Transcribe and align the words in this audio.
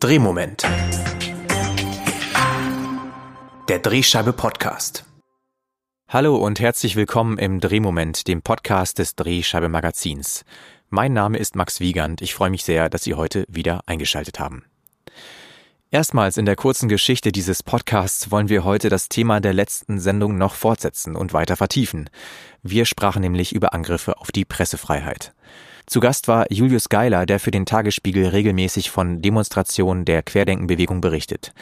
Drehmoment. 0.00 0.62
Der 3.68 3.80
Drehscheibe 3.80 4.32
Podcast. 4.32 5.04
Hallo 6.06 6.36
und 6.36 6.60
herzlich 6.60 6.94
willkommen 6.94 7.36
im 7.36 7.58
Drehmoment, 7.58 8.28
dem 8.28 8.42
Podcast 8.42 9.00
des 9.00 9.16
Drehscheibe 9.16 9.68
Magazins. 9.68 10.44
Mein 10.88 11.14
Name 11.14 11.38
ist 11.38 11.56
Max 11.56 11.80
Wiegand. 11.80 12.22
Ich 12.22 12.32
freue 12.32 12.50
mich 12.50 12.62
sehr, 12.62 12.88
dass 12.88 13.02
Sie 13.02 13.14
heute 13.14 13.44
wieder 13.48 13.80
eingeschaltet 13.86 14.38
haben. 14.38 14.66
Erstmals 15.90 16.36
in 16.36 16.46
der 16.46 16.54
kurzen 16.54 16.88
Geschichte 16.88 17.32
dieses 17.32 17.64
Podcasts 17.64 18.30
wollen 18.30 18.48
wir 18.48 18.62
heute 18.62 18.90
das 18.90 19.08
Thema 19.08 19.40
der 19.40 19.52
letzten 19.52 19.98
Sendung 19.98 20.38
noch 20.38 20.54
fortsetzen 20.54 21.16
und 21.16 21.32
weiter 21.32 21.56
vertiefen. 21.56 22.08
Wir 22.62 22.84
sprachen 22.84 23.22
nämlich 23.22 23.52
über 23.52 23.74
Angriffe 23.74 24.18
auf 24.18 24.30
die 24.30 24.44
Pressefreiheit. 24.44 25.34
Zu 25.88 26.00
Gast 26.00 26.28
war 26.28 26.52
Julius 26.52 26.90
Geiler, 26.90 27.24
der 27.24 27.40
für 27.40 27.50
den 27.50 27.64
Tagesspiegel 27.64 28.26
regelmäßig 28.26 28.90
von 28.90 29.22
Demonstrationen 29.22 30.04
der 30.04 30.22
Querdenkenbewegung 30.22 31.00
berichtet. 31.00 31.54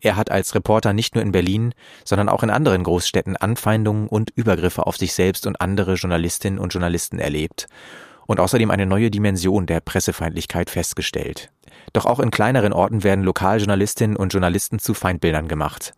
Er 0.00 0.14
hat 0.14 0.30
als 0.30 0.54
Reporter 0.54 0.92
nicht 0.92 1.16
nur 1.16 1.22
in 1.22 1.32
Berlin, 1.32 1.74
sondern 2.04 2.28
auch 2.28 2.44
in 2.44 2.50
anderen 2.50 2.84
Großstädten 2.84 3.36
Anfeindungen 3.36 4.06
und 4.06 4.30
Übergriffe 4.36 4.86
auf 4.86 4.96
sich 4.96 5.14
selbst 5.14 5.48
und 5.48 5.60
andere 5.60 5.94
Journalistinnen 5.94 6.60
und 6.60 6.72
Journalisten 6.72 7.18
erlebt 7.18 7.66
und 8.26 8.38
außerdem 8.38 8.70
eine 8.70 8.86
neue 8.86 9.10
Dimension 9.10 9.66
der 9.66 9.80
Pressefeindlichkeit 9.80 10.70
festgestellt. 10.70 11.50
Doch 11.92 12.06
auch 12.06 12.20
in 12.20 12.30
kleineren 12.30 12.72
Orten 12.72 13.02
werden 13.02 13.24
Lokaljournalistinnen 13.24 14.16
und 14.16 14.32
Journalisten 14.32 14.78
zu 14.78 14.94
Feindbildern 14.94 15.48
gemacht. 15.48 15.92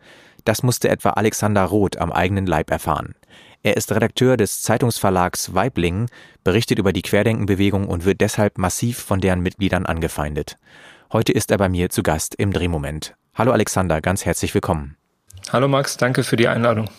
Das 0.44 0.62
musste 0.62 0.90
etwa 0.90 1.10
Alexander 1.10 1.64
Roth 1.64 1.96
am 1.96 2.12
eigenen 2.12 2.46
Leib 2.46 2.70
erfahren. 2.70 3.14
Er 3.62 3.78
ist 3.78 3.92
Redakteur 3.92 4.36
des 4.36 4.62
Zeitungsverlags 4.62 5.54
Weibling, 5.54 6.10
berichtet 6.44 6.78
über 6.78 6.92
die 6.92 7.00
Querdenkenbewegung 7.00 7.88
und 7.88 8.04
wird 8.04 8.20
deshalb 8.20 8.58
massiv 8.58 8.98
von 8.98 9.22
deren 9.22 9.40
Mitgliedern 9.40 9.86
angefeindet. 9.86 10.58
Heute 11.12 11.32
ist 11.32 11.50
er 11.50 11.56
bei 11.56 11.70
mir 11.70 11.88
zu 11.88 12.02
Gast 12.02 12.34
im 12.34 12.52
Drehmoment. 12.52 13.14
Hallo 13.34 13.52
Alexander, 13.52 14.02
ganz 14.02 14.26
herzlich 14.26 14.52
willkommen. 14.52 14.96
Hallo 15.50 15.66
Max, 15.66 15.96
danke 15.96 16.24
für 16.24 16.36
die 16.36 16.48
Einladung. 16.48 16.90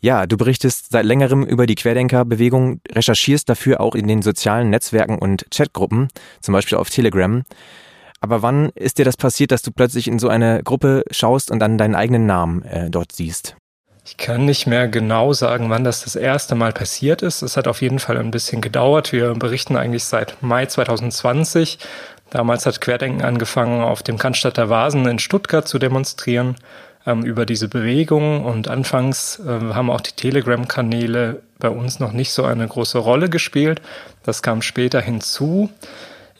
Ja, 0.00 0.26
du 0.26 0.38
berichtest 0.38 0.92
seit 0.92 1.04
längerem 1.04 1.44
über 1.44 1.66
die 1.66 1.74
Querdenkerbewegung, 1.74 2.80
recherchierst 2.90 3.46
dafür 3.46 3.82
auch 3.82 3.94
in 3.94 4.08
den 4.08 4.22
sozialen 4.22 4.70
Netzwerken 4.70 5.18
und 5.18 5.46
Chatgruppen, 5.50 6.08
zum 6.40 6.52
Beispiel 6.54 6.78
auf 6.78 6.88
Telegram. 6.88 7.44
Aber 8.20 8.42
wann 8.42 8.70
ist 8.74 8.98
dir 8.98 9.04
das 9.04 9.16
passiert, 9.16 9.50
dass 9.50 9.62
du 9.62 9.70
plötzlich 9.70 10.06
in 10.06 10.18
so 10.18 10.28
eine 10.28 10.62
Gruppe 10.62 11.04
schaust 11.10 11.50
und 11.50 11.58
dann 11.58 11.78
deinen 11.78 11.94
eigenen 11.94 12.26
Namen 12.26 12.62
äh, 12.62 12.90
dort 12.90 13.12
siehst? 13.12 13.56
Ich 14.04 14.16
kann 14.16 14.44
nicht 14.44 14.66
mehr 14.66 14.88
genau 14.88 15.32
sagen, 15.32 15.70
wann 15.70 15.84
das 15.84 16.04
das 16.04 16.16
erste 16.16 16.54
Mal 16.54 16.72
passiert 16.72 17.22
ist. 17.22 17.42
Es 17.42 17.56
hat 17.56 17.68
auf 17.68 17.82
jeden 17.82 17.98
Fall 17.98 18.18
ein 18.18 18.30
bisschen 18.30 18.60
gedauert. 18.60 19.12
Wir 19.12 19.34
berichten 19.34 19.76
eigentlich 19.76 20.04
seit 20.04 20.42
Mai 20.42 20.66
2020. 20.66 21.78
Damals 22.30 22.66
hat 22.66 22.80
Querdenken 22.80 23.22
angefangen, 23.22 23.82
auf 23.82 24.02
dem 24.02 24.18
Cannstatter 24.18 24.68
Vasen 24.68 25.06
in 25.06 25.18
Stuttgart 25.18 25.66
zu 25.66 25.78
demonstrieren 25.78 26.56
ähm, 27.06 27.22
über 27.22 27.46
diese 27.46 27.68
Bewegung. 27.68 28.44
Und 28.44 28.68
anfangs 28.68 29.40
äh, 29.40 29.74
haben 29.74 29.90
auch 29.90 30.00
die 30.00 30.12
Telegram-Kanäle 30.12 31.42
bei 31.58 31.68
uns 31.68 32.00
noch 32.00 32.12
nicht 32.12 32.32
so 32.32 32.44
eine 32.44 32.66
große 32.66 32.98
Rolle 32.98 33.28
gespielt. 33.28 33.80
Das 34.24 34.42
kam 34.42 34.62
später 34.62 35.00
hinzu. 35.00 35.70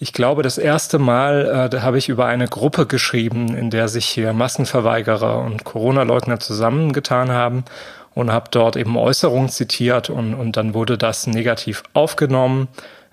Ich 0.02 0.14
glaube, 0.14 0.42
das 0.42 0.56
erste 0.56 0.98
Mal 0.98 1.66
äh, 1.66 1.68
da 1.68 1.82
habe 1.82 1.98
ich 1.98 2.08
über 2.08 2.24
eine 2.24 2.48
Gruppe 2.48 2.86
geschrieben, 2.86 3.54
in 3.54 3.68
der 3.68 3.86
sich 3.86 4.06
hier 4.06 4.32
Massenverweigerer 4.32 5.40
und 5.40 5.64
Corona-Leugner 5.64 6.40
zusammengetan 6.40 7.30
haben 7.30 7.66
und 8.14 8.32
habe 8.32 8.48
dort 8.50 8.76
eben 8.76 8.96
Äußerungen 8.96 9.50
zitiert 9.50 10.08
und, 10.08 10.32
und 10.32 10.56
dann 10.56 10.72
wurde 10.72 10.96
das 10.96 11.26
negativ 11.26 11.82
aufgenommen. 11.92 12.68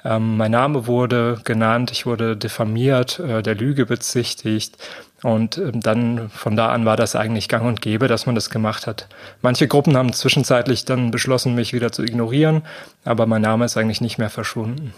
Ähm, 0.06 0.38
mein 0.38 0.52
Name 0.52 0.88
wurde 0.88 1.42
genannt, 1.44 1.92
ich 1.92 2.06
wurde 2.06 2.38
diffamiert, 2.38 3.20
äh, 3.20 3.44
der 3.44 3.56
Lüge 3.56 3.86
bezichtigt 3.86 4.78
und 5.24 5.58
äh, 5.58 5.74
dann 5.74 6.30
von 6.30 6.56
da 6.56 6.70
an 6.70 6.86
war 6.86 6.96
das 6.96 7.18
eigentlich 7.18 7.50
gang 7.50 7.66
und 7.66 7.82
gäbe, 7.82 8.08
dass 8.08 8.28
man 8.28 8.36
das 8.36 8.50
gemacht 8.50 8.88
hat. 8.88 9.10
Manche 9.42 9.68
Gruppen 9.68 9.98
haben 9.98 10.14
zwischenzeitlich 10.14 10.86
dann 10.86 11.12
beschlossen, 11.12 11.54
mich 11.54 11.74
wieder 11.74 11.92
zu 11.92 12.04
ignorieren, 12.04 12.62
aber 13.04 13.26
mein 13.26 13.42
Name 13.42 13.66
ist 13.66 13.76
eigentlich 13.76 14.00
nicht 14.00 14.20
mehr 14.20 14.30
verschwunden. 14.30 14.94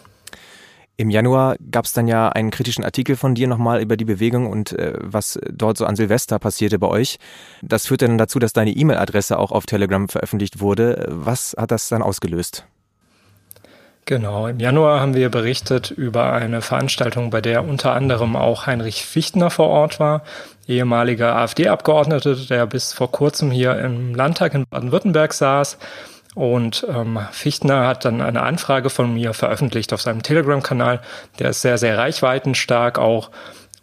Im 1.00 1.10
Januar 1.10 1.56
gab 1.72 1.86
es 1.86 1.94
dann 1.94 2.10
ja 2.10 2.28
einen 2.28 2.52
kritischen 2.52 2.84
Artikel 2.84 3.16
von 3.16 3.34
dir 3.34 3.48
nochmal 3.48 3.82
über 3.82 3.96
die 3.96 4.04
Bewegung 4.04 4.48
und 4.48 4.74
äh, 4.74 4.96
was 5.00 5.40
dort 5.50 5.78
so 5.78 5.86
an 5.86 5.96
Silvester 5.96 6.40
passierte 6.40 6.78
bei 6.78 6.88
euch. 6.88 7.20
Das 7.62 7.88
führte 7.88 8.06
dann 8.06 8.18
dazu, 8.18 8.38
dass 8.38 8.52
deine 8.52 8.72
E-Mail-Adresse 8.72 9.40
auch 9.40 9.54
auf 9.54 9.66
Telegram 9.66 10.10
veröffentlicht 10.10 10.60
wurde. 10.60 11.06
Was 11.08 11.56
hat 11.58 11.72
das 11.72 11.88
dann 11.88 12.02
ausgelöst? 12.02 12.66
Genau, 14.04 14.48
im 14.48 14.60
Januar 14.60 15.00
haben 15.00 15.14
wir 15.14 15.30
berichtet 15.30 15.90
über 15.90 16.34
eine 16.34 16.62
Veranstaltung, 16.62 17.30
bei 17.30 17.40
der 17.40 17.64
unter 17.64 17.94
anderem 17.94 18.36
auch 18.36 18.68
Heinrich 18.68 19.06
Fichtner 19.06 19.50
vor 19.50 19.70
Ort 19.70 20.02
war, 20.02 20.24
ehemaliger 20.68 21.34
AfD-Abgeordneter, 21.34 22.36
der 22.36 22.66
bis 22.68 22.92
vor 22.92 23.10
kurzem 23.10 23.52
hier 23.52 23.80
im 23.80 24.16
Landtag 24.16 24.54
in 24.54 24.66
Baden-Württemberg 24.70 25.32
saß 25.34 25.78
und 26.40 26.88
ähm, 26.88 27.20
Fichtner 27.34 27.86
hat 27.86 28.06
dann 28.06 28.22
eine 28.22 28.44
Anfrage 28.44 28.90
von 28.90 29.14
mir 29.14 29.34
veröffentlicht 29.34 29.92
auf 29.92 30.02
seinem 30.02 30.24
Telegram-Kanal. 30.24 31.02
Der 31.38 31.50
ist 31.50 31.62
sehr, 31.62 31.78
sehr 31.78 31.98
reichweitenstark 31.98 32.98
auch. 32.98 33.30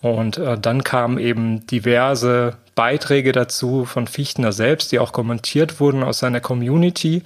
Und 0.01 0.39
äh, 0.39 0.57
dann 0.57 0.83
kamen 0.83 1.19
eben 1.19 1.67
diverse 1.67 2.57
Beiträge 2.75 3.33
dazu 3.33 3.85
von 3.85 4.07
Fichtner 4.07 4.53
selbst, 4.53 4.91
die 4.91 5.01
auch 5.01 5.13
kommentiert 5.13 5.81
wurden 5.81 6.03
aus 6.03 6.21
seiner 6.21 6.41
Community. 6.41 7.25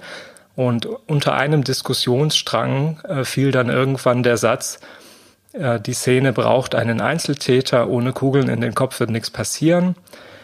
Und 0.57 0.85
unter 0.85 1.33
einem 1.35 1.63
Diskussionsstrang 1.63 2.99
äh, 3.07 3.23
fiel 3.23 3.53
dann 3.53 3.69
irgendwann 3.69 4.23
der 4.23 4.35
Satz, 4.35 4.81
äh, 5.53 5.79
die 5.79 5.93
Szene 5.93 6.33
braucht 6.33 6.75
einen 6.75 6.99
Einzeltäter, 6.99 7.87
ohne 7.87 8.11
Kugeln 8.11 8.49
in 8.49 8.59
den 8.59 8.75
Kopf 8.75 8.99
wird 8.99 9.11
nichts 9.11 9.29
passieren. 9.29 9.95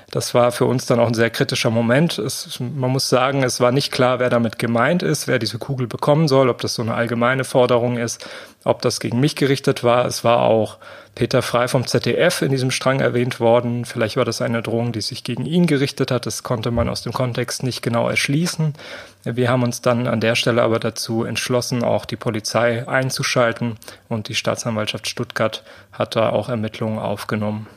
Das 0.10 0.34
war 0.34 0.54
für 0.54 0.64
uns 0.64 0.86
dann 0.86 1.02
auch 1.02 1.08
ein 1.08 1.14
sehr 1.14 1.30
kritischer 1.30 1.70
Moment. 1.70 2.18
Es, 2.18 2.62
man 2.62 2.92
muss 2.92 3.10
sagen, 3.10 3.44
es 3.44 3.60
war 3.60 3.74
nicht 3.74 3.92
klar, 3.92 4.20
wer 4.20 4.30
damit 4.30 4.58
gemeint 4.58 5.04
ist, 5.04 5.28
wer 5.28 5.38
diese 5.38 5.58
Kugel 5.58 5.86
bekommen 5.86 6.30
soll, 6.30 6.48
ob 6.50 6.62
das 6.62 6.76
so 6.76 6.82
eine 6.82 6.94
allgemeine 6.94 7.44
Forderung 7.44 7.98
ist, 7.98 8.26
ob 8.64 8.82
das 8.82 9.02
gegen 9.02 9.20
mich 9.20 9.36
gerichtet 9.36 9.84
war. 9.84 10.06
Es 10.06 10.24
war 10.24 10.40
auch 10.44 10.78
Peter 11.14 11.42
Frei 11.42 11.68
vom 11.68 11.86
ZDF 11.86 12.42
in 12.42 12.52
diesem 12.52 12.72
Strang 12.72 13.02
erwähnt 13.02 13.42
worden. 13.42 13.84
Vielleicht 13.84 14.16
war 14.16 14.24
das 14.24 14.42
eine 14.42 14.62
Drohung, 14.62 14.94
die 14.94 15.02
sich 15.02 15.26
gegen 15.26 15.46
ihn 15.46 15.68
gerichtet 15.68 16.10
hat. 16.10 16.26
Das 16.26 16.42
konnte 16.42 16.72
man 16.72 16.88
aus 16.88 17.02
dem 17.02 17.12
Kontext 17.12 17.64
nicht 17.64 17.82
genau 17.82 18.08
erschließen. 18.08 18.76
Wir 19.26 19.50
haben 19.50 19.64
uns 19.64 19.82
dann 19.82 20.08
an 20.08 20.22
der 20.22 20.36
Stelle 20.36 20.62
aber 20.62 20.80
dazu 20.80 21.26
entschlossen, 21.26 21.84
auch 21.84 22.06
die 22.06 22.16
Polizei 22.16 22.88
einzuschalten 22.88 23.76
und 24.08 24.30
die 24.30 24.36
Staatsanwaltschaft 24.36 25.10
Stuttgart 25.10 25.64
hat 25.92 26.16
da 26.16 26.30
auch 26.30 26.48
Ermittlungen 26.48 26.98
aufgenommen. 26.98 27.68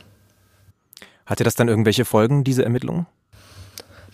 Hatte 1.31 1.45
das 1.45 1.55
dann 1.55 1.69
irgendwelche 1.69 2.03
Folgen, 2.03 2.43
diese 2.43 2.65
Ermittlungen? 2.65 3.05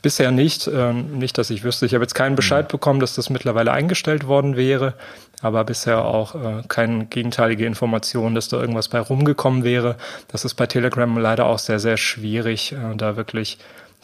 Bisher 0.04 0.30
nicht, 0.30 0.68
äh, 0.68 0.94
nicht, 0.94 1.40
dass 1.40 1.50
ich 1.50 1.64
wüsste. 1.64 1.88
Ich 1.88 1.96
habe 1.96 2.04
jetzt 2.04 2.14
keinen 2.14 2.36
Bescheid 2.36 2.66
mhm. 2.66 2.72
bekommen, 2.72 3.00
dass 3.00 3.16
das 3.16 3.32
mittlerweile 3.32 3.72
eingestellt 3.72 4.28
worden 4.28 4.56
wäre, 4.56 4.94
aber 5.42 5.64
bisher 5.64 6.06
auch 6.06 6.36
äh, 6.36 6.62
keine 6.68 7.08
gegenteilige 7.08 7.66
Information, 7.66 8.36
dass 8.36 8.50
da 8.50 8.62
irgendwas 8.62 8.90
bei 8.90 9.00
rumgekommen 9.00 9.64
wäre. 9.64 9.96
Das 10.28 10.46
ist 10.46 10.54
bei 10.54 10.68
Telegram 10.68 11.18
leider 11.18 11.48
auch 11.48 11.58
sehr, 11.58 11.80
sehr 11.80 11.98
schwierig, 11.98 12.74
äh, 12.74 12.96
da 12.96 13.18
wirklich 13.18 13.58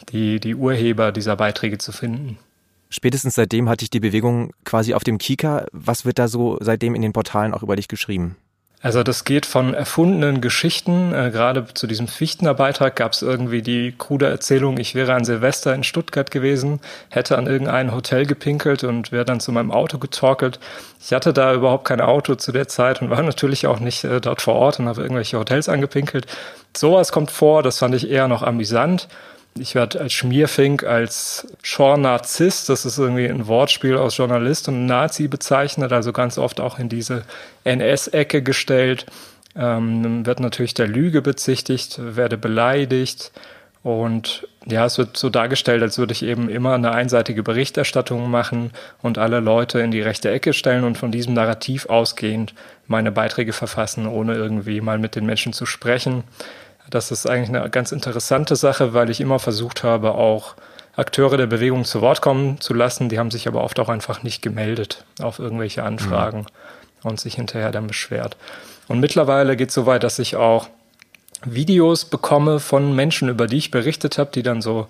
die, 0.08 0.40
die 0.40 0.56
Urheber 0.56 1.12
dieser 1.12 1.36
Beiträge 1.36 1.78
zu 1.78 1.92
finden. 1.92 2.36
Spätestens 2.90 3.36
seitdem 3.36 3.68
hatte 3.68 3.84
ich 3.84 3.90
die 3.90 4.00
Bewegung 4.00 4.52
quasi 4.64 4.92
auf 4.92 5.04
dem 5.04 5.18
Kika. 5.18 5.66
Was 5.70 6.04
wird 6.04 6.18
da 6.18 6.26
so 6.26 6.58
seitdem 6.60 6.96
in 6.96 7.02
den 7.02 7.12
Portalen 7.12 7.54
auch 7.54 7.62
über 7.62 7.76
dich 7.76 7.86
geschrieben? 7.86 8.34
Also 8.84 9.02
das 9.02 9.24
geht 9.24 9.46
von 9.46 9.72
erfundenen 9.72 10.42
Geschichten. 10.42 11.14
Äh, 11.14 11.30
gerade 11.30 11.64
zu 11.72 11.86
diesem 11.86 12.06
Fichtner 12.06 12.52
Beitrag 12.52 12.96
gab 12.96 13.12
es 13.12 13.22
irgendwie 13.22 13.62
die 13.62 13.94
krude 13.96 14.26
Erzählung, 14.26 14.76
ich 14.76 14.94
wäre 14.94 15.14
an 15.14 15.24
Silvester 15.24 15.74
in 15.74 15.84
Stuttgart 15.84 16.30
gewesen, 16.30 16.80
hätte 17.08 17.38
an 17.38 17.46
irgendein 17.46 17.94
Hotel 17.94 18.26
gepinkelt 18.26 18.84
und 18.84 19.10
wäre 19.10 19.24
dann 19.24 19.40
zu 19.40 19.52
meinem 19.52 19.72
Auto 19.72 19.96
getorkelt. 19.96 20.60
Ich 21.00 21.14
hatte 21.14 21.32
da 21.32 21.54
überhaupt 21.54 21.86
kein 21.86 22.02
Auto 22.02 22.34
zu 22.34 22.52
der 22.52 22.68
Zeit 22.68 23.00
und 23.00 23.08
war 23.08 23.22
natürlich 23.22 23.66
auch 23.66 23.80
nicht 23.80 24.04
äh, 24.04 24.20
dort 24.20 24.42
vor 24.42 24.54
Ort 24.56 24.78
und 24.78 24.86
habe 24.86 25.00
irgendwelche 25.00 25.38
Hotels 25.38 25.70
angepinkelt. 25.70 26.26
Sowas 26.76 27.10
kommt 27.10 27.30
vor, 27.30 27.62
das 27.62 27.78
fand 27.78 27.94
ich 27.94 28.10
eher 28.10 28.28
noch 28.28 28.42
amüsant. 28.42 29.08
Ich 29.56 29.76
werde 29.76 30.00
als 30.00 30.12
Schmierfink, 30.12 30.82
als 30.82 31.46
Schornarzist, 31.62 32.68
das 32.68 32.84
ist 32.84 32.98
irgendwie 32.98 33.28
ein 33.28 33.46
Wortspiel 33.46 33.96
aus 33.96 34.16
Journalist 34.16 34.66
und 34.66 34.86
Nazi 34.86 35.28
bezeichnet, 35.28 35.92
also 35.92 36.12
ganz 36.12 36.38
oft 36.38 36.60
auch 36.60 36.80
in 36.80 36.88
diese 36.88 37.22
NS-Ecke 37.62 38.42
gestellt. 38.42 39.06
Ähm, 39.56 40.26
wird 40.26 40.40
natürlich 40.40 40.74
der 40.74 40.88
Lüge 40.88 41.22
bezichtigt, 41.22 42.00
werde 42.00 42.36
beleidigt. 42.36 43.30
Und 43.84 44.48
ja, 44.66 44.86
es 44.86 44.98
wird 44.98 45.16
so 45.16 45.30
dargestellt, 45.30 45.82
als 45.82 45.98
würde 45.98 46.14
ich 46.14 46.24
eben 46.24 46.48
immer 46.48 46.74
eine 46.74 46.90
einseitige 46.90 47.44
Berichterstattung 47.44 48.28
machen 48.30 48.72
und 49.02 49.18
alle 49.18 49.38
Leute 49.38 49.78
in 49.80 49.92
die 49.92 50.00
rechte 50.00 50.30
Ecke 50.30 50.52
stellen 50.52 50.82
und 50.82 50.98
von 50.98 51.12
diesem 51.12 51.34
Narrativ 51.34 51.86
ausgehend 51.86 52.54
meine 52.88 53.12
Beiträge 53.12 53.52
verfassen, 53.52 54.08
ohne 54.08 54.34
irgendwie 54.34 54.80
mal 54.80 54.98
mit 54.98 55.14
den 55.14 55.26
Menschen 55.26 55.52
zu 55.52 55.64
sprechen. 55.64 56.24
Das 56.90 57.10
ist 57.10 57.28
eigentlich 57.28 57.48
eine 57.48 57.68
ganz 57.70 57.92
interessante 57.92 58.56
Sache, 58.56 58.92
weil 58.94 59.10
ich 59.10 59.20
immer 59.20 59.38
versucht 59.38 59.82
habe, 59.82 60.12
auch 60.12 60.54
Akteure 60.96 61.36
der 61.36 61.46
Bewegung 61.46 61.84
zu 61.84 62.00
Wort 62.00 62.20
kommen 62.20 62.60
zu 62.60 62.74
lassen. 62.74 63.08
Die 63.08 63.18
haben 63.18 63.30
sich 63.30 63.48
aber 63.48 63.64
oft 63.64 63.80
auch 63.80 63.88
einfach 63.88 64.22
nicht 64.22 64.42
gemeldet 64.42 65.04
auf 65.20 65.38
irgendwelche 65.38 65.82
Anfragen 65.82 66.40
mhm. 66.40 67.10
und 67.10 67.20
sich 67.20 67.34
hinterher 67.34 67.72
dann 67.72 67.86
beschwert. 67.86 68.36
Und 68.86 69.00
mittlerweile 69.00 69.56
geht 69.56 69.70
es 69.70 69.74
so 69.74 69.86
weit, 69.86 70.04
dass 70.04 70.18
ich 70.18 70.36
auch 70.36 70.68
Videos 71.44 72.04
bekomme 72.04 72.60
von 72.60 72.94
Menschen, 72.94 73.28
über 73.28 73.46
die 73.46 73.56
ich 73.56 73.70
berichtet 73.70 74.18
habe, 74.18 74.30
die 74.32 74.42
dann 74.42 74.62
so 74.62 74.86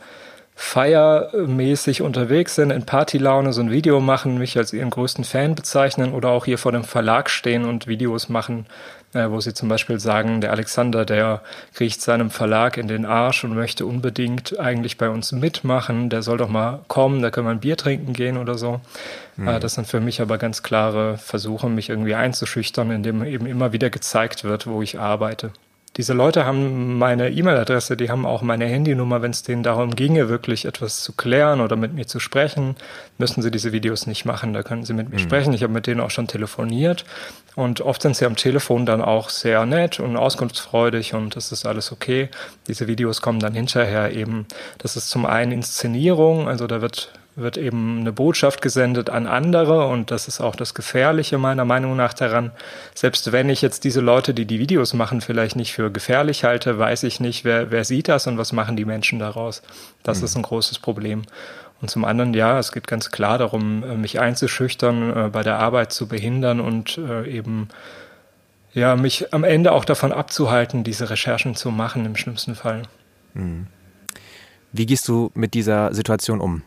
feiermäßig 0.56 2.00
unterwegs 2.02 2.54
sind, 2.54 2.70
in 2.70 2.86
Partylaune 2.86 3.52
so 3.52 3.60
ein 3.60 3.72
Video 3.72 4.00
machen, 4.00 4.38
mich 4.38 4.56
als 4.56 4.72
ihren 4.72 4.90
größten 4.90 5.24
Fan 5.24 5.54
bezeichnen 5.54 6.12
oder 6.12 6.28
auch 6.28 6.44
hier 6.44 6.58
vor 6.58 6.70
dem 6.70 6.84
Verlag 6.84 7.28
stehen 7.28 7.64
und 7.64 7.88
Videos 7.88 8.28
machen, 8.28 8.66
äh, 9.14 9.30
wo 9.30 9.40
sie 9.40 9.52
zum 9.52 9.68
Beispiel 9.68 9.98
sagen, 9.98 10.40
der 10.40 10.52
Alexander, 10.52 11.04
der 11.04 11.42
kriecht 11.74 12.00
seinem 12.02 12.30
Verlag 12.30 12.76
in 12.76 12.86
den 12.86 13.04
Arsch 13.04 13.42
und 13.42 13.54
möchte 13.54 13.84
unbedingt 13.84 14.58
eigentlich 14.60 14.96
bei 14.96 15.10
uns 15.10 15.32
mitmachen, 15.32 16.08
der 16.08 16.22
soll 16.22 16.38
doch 16.38 16.48
mal 16.48 16.80
kommen, 16.86 17.20
da 17.20 17.30
können 17.30 17.48
wir 17.48 17.52
ein 17.52 17.60
Bier 17.60 17.76
trinken 17.76 18.12
gehen 18.12 18.36
oder 18.36 18.56
so. 18.56 18.80
Mhm. 19.36 19.48
Äh, 19.48 19.60
das 19.60 19.74
sind 19.74 19.88
für 19.88 20.00
mich 20.00 20.20
aber 20.20 20.38
ganz 20.38 20.62
klare 20.62 21.18
Versuche, 21.18 21.68
mich 21.68 21.88
irgendwie 21.88 22.14
einzuschüchtern, 22.14 22.92
indem 22.92 23.24
eben 23.24 23.46
immer 23.46 23.72
wieder 23.72 23.90
gezeigt 23.90 24.44
wird, 24.44 24.68
wo 24.68 24.82
ich 24.82 25.00
arbeite. 25.00 25.50
Diese 25.96 26.12
Leute 26.12 26.44
haben 26.44 26.98
meine 26.98 27.30
E-Mail-Adresse, 27.30 27.96
die 27.96 28.10
haben 28.10 28.26
auch 28.26 28.42
meine 28.42 28.66
Handynummer. 28.66 29.22
Wenn 29.22 29.30
es 29.30 29.44
denen 29.44 29.62
darum 29.62 29.94
ginge, 29.94 30.28
wirklich 30.28 30.64
etwas 30.64 31.04
zu 31.04 31.12
klären 31.12 31.60
oder 31.60 31.76
mit 31.76 31.94
mir 31.94 32.06
zu 32.06 32.18
sprechen, 32.18 32.74
müssen 33.16 33.42
sie 33.42 33.52
diese 33.52 33.70
Videos 33.70 34.08
nicht 34.08 34.24
machen. 34.24 34.52
Da 34.52 34.64
können 34.64 34.84
sie 34.84 34.92
mit 34.92 35.10
mir 35.10 35.16
mhm. 35.16 35.22
sprechen. 35.22 35.52
Ich 35.52 35.62
habe 35.62 35.72
mit 35.72 35.86
denen 35.86 36.00
auch 36.00 36.10
schon 36.10 36.26
telefoniert. 36.26 37.04
Und 37.54 37.80
oft 37.80 38.02
sind 38.02 38.16
sie 38.16 38.26
am 38.26 38.34
Telefon 38.34 38.86
dann 38.86 39.02
auch 39.02 39.28
sehr 39.28 39.64
nett 39.66 40.00
und 40.00 40.16
auskunftsfreudig 40.16 41.14
und 41.14 41.36
das 41.36 41.52
ist 41.52 41.64
alles 41.64 41.92
okay. 41.92 42.28
Diese 42.66 42.88
Videos 42.88 43.22
kommen 43.22 43.38
dann 43.38 43.54
hinterher 43.54 44.12
eben. 44.12 44.46
Das 44.78 44.96
ist 44.96 45.08
zum 45.10 45.24
einen 45.24 45.52
Inszenierung, 45.52 46.48
also 46.48 46.66
da 46.66 46.80
wird 46.80 47.12
wird 47.36 47.56
eben 47.56 48.00
eine 48.00 48.12
Botschaft 48.12 48.62
gesendet 48.62 49.10
an 49.10 49.26
andere 49.26 49.86
und 49.86 50.10
das 50.10 50.28
ist 50.28 50.40
auch 50.40 50.54
das 50.54 50.74
Gefährliche 50.74 51.36
meiner 51.38 51.64
Meinung 51.64 51.96
nach 51.96 52.14
daran. 52.14 52.52
Selbst 52.94 53.32
wenn 53.32 53.48
ich 53.48 53.60
jetzt 53.60 53.84
diese 53.84 54.00
Leute, 54.00 54.34
die 54.34 54.46
die 54.46 54.60
Videos 54.60 54.94
machen, 54.94 55.20
vielleicht 55.20 55.56
nicht 55.56 55.72
für 55.72 55.90
gefährlich 55.90 56.44
halte, 56.44 56.78
weiß 56.78 57.02
ich 57.02 57.18
nicht, 57.18 57.44
wer, 57.44 57.70
wer 57.70 57.84
sieht 57.84 58.08
das 58.08 58.26
und 58.26 58.38
was 58.38 58.52
machen 58.52 58.76
die 58.76 58.84
Menschen 58.84 59.18
daraus. 59.18 59.62
Das 60.02 60.18
mhm. 60.18 60.24
ist 60.24 60.36
ein 60.36 60.42
großes 60.42 60.78
Problem. 60.78 61.22
Und 61.80 61.90
zum 61.90 62.04
anderen, 62.04 62.34
ja, 62.34 62.58
es 62.58 62.72
geht 62.72 62.86
ganz 62.86 63.10
klar 63.10 63.36
darum, 63.38 63.82
äh, 63.82 63.96
mich 63.96 64.20
einzuschüchtern, 64.20 65.26
äh, 65.26 65.28
bei 65.28 65.42
der 65.42 65.58
Arbeit 65.58 65.92
zu 65.92 66.06
behindern 66.06 66.60
und 66.60 66.98
äh, 66.98 67.28
eben 67.28 67.68
ja, 68.74 68.96
mich 68.96 69.32
am 69.32 69.44
Ende 69.44 69.72
auch 69.72 69.84
davon 69.84 70.12
abzuhalten, 70.12 70.84
diese 70.84 71.10
Recherchen 71.10 71.54
zu 71.54 71.70
machen, 71.70 72.06
im 72.06 72.16
schlimmsten 72.16 72.54
Fall. 72.54 72.82
Mhm. 73.34 73.66
Wie 74.72 74.86
gehst 74.86 75.06
du 75.08 75.30
mit 75.34 75.54
dieser 75.54 75.94
Situation 75.94 76.40
um? 76.40 76.62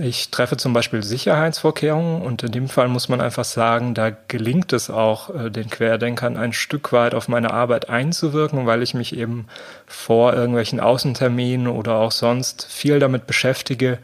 Ich 0.00 0.30
treffe 0.30 0.56
zum 0.56 0.72
Beispiel 0.72 1.02
Sicherheitsvorkehrungen 1.02 2.22
und 2.22 2.42
in 2.42 2.52
dem 2.52 2.68
Fall 2.68 2.88
muss 2.88 3.08
man 3.08 3.20
einfach 3.20 3.44
sagen, 3.44 3.94
da 3.94 4.10
gelingt 4.28 4.72
es 4.72 4.90
auch, 4.90 5.34
äh, 5.34 5.50
den 5.50 5.70
Querdenkern 5.70 6.36
ein 6.36 6.52
Stück 6.52 6.92
weit 6.92 7.14
auf 7.14 7.28
meine 7.28 7.52
Arbeit 7.52 7.88
einzuwirken, 7.88 8.66
weil 8.66 8.82
ich 8.82 8.94
mich 8.94 9.16
eben 9.16 9.46
vor 9.86 10.34
irgendwelchen 10.34 10.80
Außenterminen 10.80 11.66
oder 11.66 11.96
auch 11.96 12.12
sonst 12.12 12.66
viel 12.66 13.00
damit 13.00 13.26
beschäftige, 13.26 13.98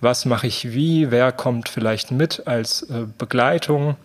was 0.00 0.24
mache 0.24 0.46
ich 0.46 0.72
wie, 0.72 1.10
wer 1.10 1.32
kommt 1.32 1.68
vielleicht 1.68 2.10
mit 2.10 2.46
als 2.46 2.82
äh, 2.82 3.06
Begleitung. 3.16 3.96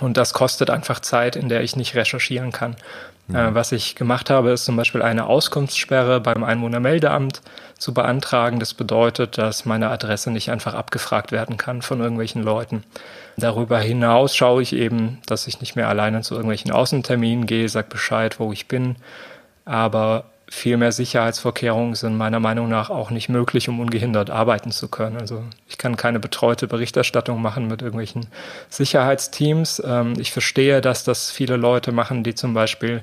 Und 0.00 0.16
das 0.16 0.32
kostet 0.32 0.70
einfach 0.70 1.00
Zeit, 1.00 1.36
in 1.36 1.48
der 1.48 1.62
ich 1.62 1.76
nicht 1.76 1.94
recherchieren 1.94 2.52
kann. 2.52 2.76
Äh, 3.32 3.54
was 3.54 3.72
ich 3.72 3.94
gemacht 3.94 4.30
habe, 4.30 4.50
ist 4.50 4.64
zum 4.64 4.76
Beispiel 4.76 5.02
eine 5.02 5.26
Auskunftssperre 5.26 6.20
beim 6.20 6.42
Einwohnermeldeamt 6.42 7.42
zu 7.78 7.94
beantragen. 7.94 8.58
Das 8.58 8.74
bedeutet, 8.74 9.38
dass 9.38 9.64
meine 9.64 9.90
Adresse 9.90 10.30
nicht 10.30 10.50
einfach 10.50 10.74
abgefragt 10.74 11.32
werden 11.32 11.56
kann 11.56 11.82
von 11.82 12.00
irgendwelchen 12.00 12.42
Leuten. 12.42 12.84
Darüber 13.36 13.78
hinaus 13.78 14.34
schaue 14.34 14.62
ich 14.62 14.74
eben, 14.74 15.18
dass 15.26 15.46
ich 15.46 15.60
nicht 15.60 15.76
mehr 15.76 15.88
alleine 15.88 16.22
zu 16.22 16.34
irgendwelchen 16.34 16.72
Außenterminen 16.72 17.46
gehe, 17.46 17.68
sag 17.68 17.88
Bescheid, 17.88 18.40
wo 18.40 18.52
ich 18.52 18.68
bin. 18.68 18.96
Aber 19.64 20.24
viel 20.52 20.76
mehr 20.76 20.90
Sicherheitsvorkehrungen 20.90 21.94
sind 21.94 22.16
meiner 22.16 22.40
Meinung 22.40 22.68
nach 22.68 22.90
auch 22.90 23.10
nicht 23.10 23.28
möglich, 23.28 23.68
um 23.68 23.78
ungehindert 23.78 24.30
arbeiten 24.30 24.72
zu 24.72 24.88
können. 24.88 25.16
Also 25.16 25.44
ich 25.68 25.78
kann 25.78 25.96
keine 25.96 26.18
betreute 26.18 26.66
Berichterstattung 26.66 27.40
machen 27.40 27.68
mit 27.68 27.82
irgendwelchen 27.82 28.26
Sicherheitsteams. 28.68 29.80
Ähm, 29.86 30.14
ich 30.18 30.32
verstehe, 30.32 30.80
dass 30.80 31.04
das 31.04 31.30
viele 31.30 31.56
Leute 31.56 31.92
machen, 31.92 32.24
die 32.24 32.34
zum 32.34 32.52
Beispiel 32.52 33.00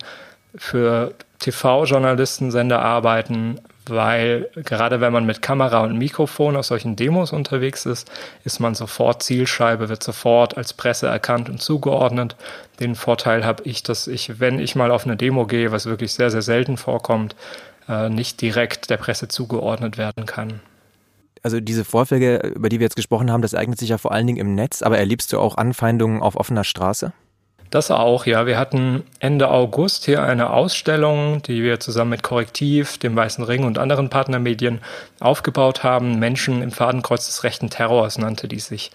für 0.57 1.13
TV-Journalistensender 1.39 2.81
arbeiten, 2.81 3.61
weil 3.89 4.49
gerade 4.55 5.01
wenn 5.01 5.13
man 5.13 5.25
mit 5.25 5.41
Kamera 5.41 5.83
und 5.83 5.97
Mikrofon 5.97 6.55
auf 6.55 6.65
solchen 6.65 6.95
Demos 6.95 7.31
unterwegs 7.31 7.85
ist, 7.85 8.09
ist 8.43 8.59
man 8.59 8.75
sofort 8.75 9.23
Zielscheibe, 9.23 9.89
wird 9.89 10.03
sofort 10.03 10.57
als 10.57 10.73
Presse 10.73 11.07
erkannt 11.07 11.49
und 11.49 11.61
zugeordnet. 11.61 12.35
Den 12.79 12.95
Vorteil 12.95 13.45
habe 13.45 13.63
ich, 13.63 13.83
dass 13.83 14.07
ich, 14.07 14.39
wenn 14.39 14.59
ich 14.59 14.75
mal 14.75 14.91
auf 14.91 15.05
eine 15.05 15.17
Demo 15.17 15.45
gehe, 15.45 15.71
was 15.71 15.85
wirklich 15.85 16.13
sehr, 16.13 16.29
sehr 16.29 16.41
selten 16.41 16.77
vorkommt, 16.77 17.35
äh, 17.87 18.09
nicht 18.09 18.41
direkt 18.41 18.89
der 18.89 18.97
Presse 18.97 19.27
zugeordnet 19.27 19.97
werden 19.97 20.25
kann. 20.25 20.59
Also 21.43 21.59
diese 21.59 21.85
Vorfälle, 21.85 22.39
über 22.55 22.69
die 22.69 22.79
wir 22.79 22.85
jetzt 22.85 22.95
gesprochen 22.95 23.31
haben, 23.31 23.41
das 23.41 23.53
eignet 23.53 23.79
sich 23.79 23.89
ja 23.89 23.97
vor 23.97 24.11
allen 24.11 24.27
Dingen 24.27 24.39
im 24.39 24.55
Netz, 24.55 24.81
aber 24.81 24.97
erlebst 24.97 25.31
du 25.31 25.39
auch 25.39 25.55
Anfeindungen 25.55 26.21
auf 26.21 26.35
offener 26.35 26.63
Straße? 26.63 27.13
Das 27.69 27.91
auch, 27.91 28.25
ja. 28.25 28.45
Wir 28.45 28.57
hatten 28.57 29.03
Ende 29.19 29.49
August 29.49 30.05
hier 30.05 30.23
eine 30.23 30.51
Ausstellung, 30.51 31.41
die 31.41 31.63
wir 31.63 31.79
zusammen 31.79 32.11
mit 32.11 32.23
Korrektiv, 32.23 32.97
dem 32.97 33.15
Weißen 33.15 33.43
Ring 33.43 33.65
und 33.65 33.77
anderen 33.77 34.09
Partnermedien 34.09 34.79
aufgebaut 35.19 35.83
haben. 35.83 36.17
Menschen 36.17 36.61
im 36.61 36.71
Fadenkreuz 36.71 37.25
des 37.25 37.43
rechten 37.43 37.69
Terrors 37.69 38.17
nannte 38.17 38.47
die 38.47 38.59
sich. 38.59 38.91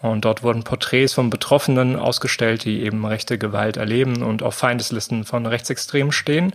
Und 0.00 0.24
dort 0.24 0.42
wurden 0.42 0.64
Porträts 0.64 1.14
von 1.14 1.30
Betroffenen 1.30 1.96
ausgestellt, 1.96 2.64
die 2.64 2.82
eben 2.82 3.04
rechte 3.06 3.38
Gewalt 3.38 3.76
erleben 3.76 4.22
und 4.22 4.42
auf 4.42 4.54
Feindeslisten 4.54 5.24
von 5.24 5.46
Rechtsextremen 5.46 6.12
stehen. 6.12 6.52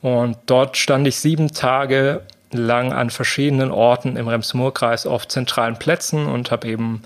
Und 0.00 0.36
dort 0.46 0.76
stand 0.76 1.06
ich 1.06 1.20
sieben 1.20 1.52
Tage 1.52 2.22
lang 2.50 2.92
an 2.92 3.10
verschiedenen 3.10 3.70
Orten 3.70 4.16
im 4.16 4.28
Rems-Murr-Kreis 4.28 5.06
auf 5.06 5.28
zentralen 5.28 5.78
Plätzen 5.78 6.26
und 6.26 6.50
habe 6.50 6.68
eben 6.68 7.02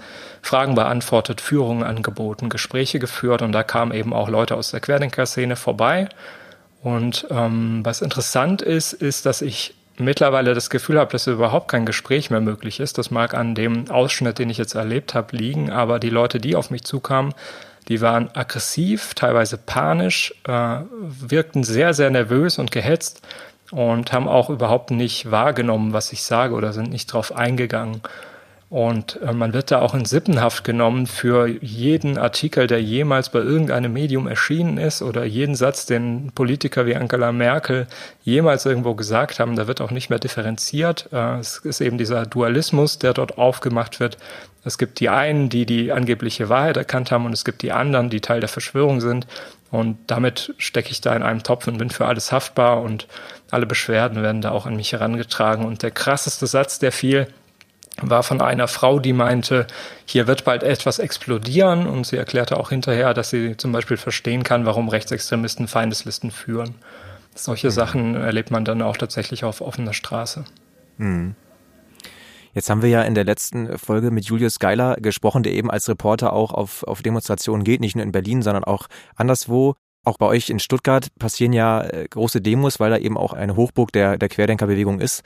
Fragen 0.46 0.74
beantwortet, 0.74 1.40
Führungen 1.40 1.82
angeboten, 1.82 2.48
Gespräche 2.48 2.98
geführt 2.98 3.42
und 3.42 3.52
da 3.52 3.62
kamen 3.62 3.92
eben 3.92 4.12
auch 4.12 4.28
Leute 4.28 4.54
aus 4.54 4.70
der 4.70 4.80
Querdenker-Szene 4.80 5.56
vorbei. 5.56 6.08
Und 6.82 7.26
ähm, 7.30 7.80
was 7.82 8.00
interessant 8.00 8.62
ist, 8.62 8.92
ist, 8.92 9.26
dass 9.26 9.42
ich 9.42 9.74
mittlerweile 9.98 10.54
das 10.54 10.70
Gefühl 10.70 11.00
habe, 11.00 11.10
dass 11.10 11.26
überhaupt 11.26 11.68
kein 11.68 11.84
Gespräch 11.84 12.30
mehr 12.30 12.40
möglich 12.40 12.80
ist. 12.80 12.98
Das 12.98 13.10
mag 13.10 13.34
an 13.34 13.54
dem 13.54 13.90
Ausschnitt, 13.90 14.38
den 14.38 14.50
ich 14.50 14.58
jetzt 14.58 14.74
erlebt 14.74 15.14
habe, 15.14 15.36
liegen, 15.36 15.72
aber 15.72 15.98
die 15.98 16.10
Leute, 16.10 16.38
die 16.38 16.54
auf 16.54 16.70
mich 16.70 16.84
zukamen, 16.84 17.34
die 17.88 18.00
waren 18.00 18.30
aggressiv, 18.34 19.14
teilweise 19.14 19.58
panisch, 19.58 20.34
äh, 20.46 20.78
wirkten 21.00 21.64
sehr, 21.64 21.94
sehr 21.94 22.10
nervös 22.10 22.58
und 22.58 22.70
gehetzt 22.70 23.22
und 23.70 24.12
haben 24.12 24.28
auch 24.28 24.50
überhaupt 24.50 24.90
nicht 24.90 25.30
wahrgenommen, 25.30 25.92
was 25.92 26.12
ich 26.12 26.22
sage 26.22 26.54
oder 26.54 26.72
sind 26.72 26.90
nicht 26.90 27.12
drauf 27.12 27.34
eingegangen. 27.34 28.00
Und 28.68 29.20
äh, 29.22 29.32
man 29.32 29.52
wird 29.52 29.70
da 29.70 29.80
auch 29.80 29.94
in 29.94 30.04
Sippenhaft 30.04 30.64
genommen 30.64 31.06
für 31.06 31.46
jeden 31.46 32.18
Artikel, 32.18 32.66
der 32.66 32.82
jemals 32.82 33.28
bei 33.28 33.38
irgendeinem 33.38 33.92
Medium 33.92 34.26
erschienen 34.26 34.76
ist 34.76 35.02
oder 35.02 35.24
jeden 35.24 35.54
Satz, 35.54 35.86
den 35.86 36.32
Politiker 36.34 36.84
wie 36.84 36.96
Angela 36.96 37.30
Merkel 37.30 37.86
jemals 38.24 38.66
irgendwo 38.66 38.94
gesagt 38.94 39.38
haben. 39.38 39.54
Da 39.54 39.68
wird 39.68 39.80
auch 39.80 39.92
nicht 39.92 40.10
mehr 40.10 40.18
differenziert. 40.18 41.08
Äh, 41.12 41.38
es 41.38 41.58
ist 41.58 41.80
eben 41.80 41.96
dieser 41.96 42.26
Dualismus, 42.26 42.98
der 42.98 43.14
dort 43.14 43.38
aufgemacht 43.38 44.00
wird. 44.00 44.18
Es 44.64 44.78
gibt 44.78 44.98
die 44.98 45.10
einen, 45.10 45.48
die 45.48 45.64
die 45.64 45.92
angebliche 45.92 46.48
Wahrheit 46.48 46.76
erkannt 46.76 47.12
haben 47.12 47.24
und 47.24 47.32
es 47.32 47.44
gibt 47.44 47.62
die 47.62 47.70
anderen, 47.70 48.10
die 48.10 48.20
Teil 48.20 48.40
der 48.40 48.48
Verschwörung 48.48 49.00
sind. 49.00 49.28
Und 49.70 49.98
damit 50.08 50.54
stecke 50.58 50.90
ich 50.90 51.00
da 51.00 51.14
in 51.14 51.22
einem 51.22 51.44
Topf 51.44 51.68
und 51.68 51.78
bin 51.78 51.90
für 51.90 52.06
alles 52.06 52.32
haftbar 52.32 52.82
und 52.82 53.06
alle 53.52 53.66
Beschwerden 53.66 54.22
werden 54.22 54.42
da 54.42 54.50
auch 54.50 54.66
an 54.66 54.74
mich 54.74 54.92
herangetragen. 54.92 55.64
Und 55.64 55.84
der 55.84 55.92
krasseste 55.92 56.48
Satz, 56.48 56.80
der 56.80 56.90
fiel, 56.90 57.28
war 58.02 58.22
von 58.22 58.40
einer 58.40 58.68
Frau, 58.68 58.98
die 58.98 59.12
meinte, 59.12 59.66
hier 60.04 60.26
wird 60.26 60.44
bald 60.44 60.62
etwas 60.62 60.98
explodieren 60.98 61.86
und 61.86 62.06
sie 62.06 62.16
erklärte 62.16 62.58
auch 62.58 62.70
hinterher, 62.70 63.14
dass 63.14 63.30
sie 63.30 63.56
zum 63.56 63.72
Beispiel 63.72 63.96
verstehen 63.96 64.42
kann, 64.42 64.66
warum 64.66 64.88
Rechtsextremisten 64.88 65.68
Feindeslisten 65.68 66.30
führen. 66.30 66.74
Solche 67.34 67.68
mhm. 67.68 67.72
Sachen 67.72 68.14
erlebt 68.14 68.50
man 68.50 68.64
dann 68.64 68.82
auch 68.82 68.96
tatsächlich 68.96 69.44
auf 69.44 69.60
offener 69.60 69.92
Straße. 69.92 70.44
Mhm. 70.98 71.34
Jetzt 72.54 72.70
haben 72.70 72.80
wir 72.80 72.88
ja 72.88 73.02
in 73.02 73.14
der 73.14 73.24
letzten 73.24 73.76
Folge 73.76 74.10
mit 74.10 74.24
Julius 74.24 74.58
Geiler 74.58 74.96
gesprochen, 74.96 75.42
der 75.42 75.52
eben 75.52 75.70
als 75.70 75.90
Reporter 75.90 76.32
auch 76.32 76.52
auf, 76.52 76.84
auf 76.84 77.02
Demonstrationen 77.02 77.64
geht, 77.64 77.82
nicht 77.82 77.96
nur 77.96 78.02
in 78.02 78.12
Berlin, 78.12 78.40
sondern 78.40 78.64
auch 78.64 78.86
anderswo. 79.14 79.74
Auch 80.06 80.18
bei 80.18 80.26
euch 80.26 80.50
in 80.50 80.60
Stuttgart 80.60 81.08
passieren 81.18 81.52
ja 81.52 81.82
äh, 81.82 82.06
große 82.08 82.40
Demos, 82.40 82.78
weil 82.78 82.90
da 82.90 82.96
eben 82.96 83.18
auch 83.18 83.32
eine 83.32 83.56
Hochburg 83.56 83.90
der, 83.90 84.16
der 84.18 84.28
Querdenkerbewegung 84.28 85.00
ist. 85.00 85.24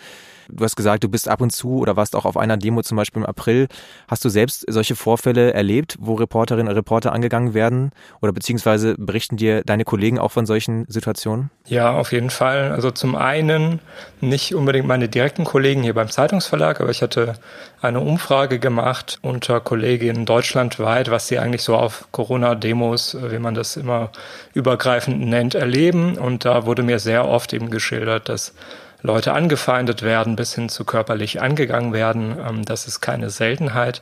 Du 0.52 0.64
hast 0.64 0.76
gesagt, 0.76 1.04
du 1.04 1.08
bist 1.08 1.28
ab 1.28 1.40
und 1.40 1.50
zu 1.50 1.78
oder 1.78 1.96
warst 1.96 2.16
auch 2.16 2.24
auf 2.24 2.36
einer 2.36 2.56
Demo 2.56 2.82
zum 2.82 2.96
Beispiel 2.96 3.22
im 3.22 3.26
April. 3.26 3.68
Hast 4.08 4.24
du 4.24 4.28
selbst 4.28 4.64
solche 4.68 4.96
Vorfälle 4.96 5.52
erlebt, 5.52 5.96
wo 6.00 6.14
Reporterinnen 6.14 6.68
und 6.68 6.74
Reporter 6.74 7.12
angegangen 7.12 7.54
werden? 7.54 7.92
Oder 8.20 8.32
beziehungsweise 8.32 8.94
berichten 8.98 9.36
dir 9.36 9.62
deine 9.64 9.84
Kollegen 9.84 10.18
auch 10.18 10.32
von 10.32 10.46
solchen 10.46 10.86
Situationen? 10.88 11.50
Ja, 11.66 11.92
auf 11.92 12.12
jeden 12.12 12.30
Fall. 12.30 12.72
Also 12.72 12.90
zum 12.90 13.14
einen 13.14 13.80
nicht 14.20 14.54
unbedingt 14.54 14.86
meine 14.86 15.08
direkten 15.08 15.44
Kollegen 15.44 15.82
hier 15.82 15.94
beim 15.94 16.08
Zeitungsverlag, 16.08 16.80
aber 16.80 16.90
ich 16.90 17.02
hatte 17.02 17.34
eine 17.80 18.00
Umfrage 18.00 18.58
gemacht 18.58 19.18
unter 19.22 19.60
Kolleginnen 19.60 20.26
deutschlandweit, 20.26 21.10
was 21.10 21.28
sie 21.28 21.38
eigentlich 21.38 21.62
so 21.62 21.76
auf 21.76 22.08
Corona-Demos, 22.10 23.16
wie 23.30 23.38
man 23.38 23.54
das 23.54 23.76
immer 23.76 24.10
über 24.52 24.69
übergreifend 24.70 25.20
nennt, 25.20 25.56
erleben. 25.56 26.16
Und 26.16 26.44
da 26.44 26.64
wurde 26.64 26.84
mir 26.84 27.00
sehr 27.00 27.26
oft 27.26 27.52
eben 27.52 27.70
geschildert, 27.70 28.28
dass 28.28 28.54
Leute 29.02 29.32
angefeindet 29.32 30.02
werden, 30.02 30.36
bis 30.36 30.54
hin 30.54 30.68
zu 30.68 30.84
körperlich 30.84 31.40
angegangen 31.40 31.92
werden. 31.92 32.36
Ähm, 32.38 32.64
das 32.64 32.86
ist 32.86 33.00
keine 33.00 33.30
Seltenheit. 33.30 34.00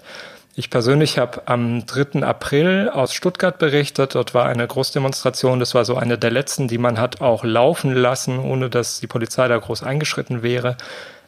Ich 0.55 0.71
persönlich 0.71 1.19
habe 1.19 1.43
am 1.47 1.87
3. 1.87 2.23
April 2.23 2.91
aus 2.93 3.15
Stuttgart 3.15 3.59
berichtet. 3.59 4.15
Dort 4.15 4.35
war 4.35 4.47
eine 4.47 4.67
Großdemonstration. 4.67 5.61
Das 5.61 5.75
war 5.75 5.85
so 5.85 5.97
eine 5.97 6.19
der 6.19 6.33
letzten, 6.33 6.69
die 6.69 6.79
man 6.79 6.99
hat 6.99 7.21
auch 7.21 7.45
laufen 7.45 7.95
lassen, 7.95 8.41
ohne 8.41 8.69
dass 8.69 9.01
die 9.01 9.07
Polizei 9.07 9.49
da 9.49 9.57
groß 9.57 9.85
eingeschritten 9.85 10.43
wäre. 10.43 10.77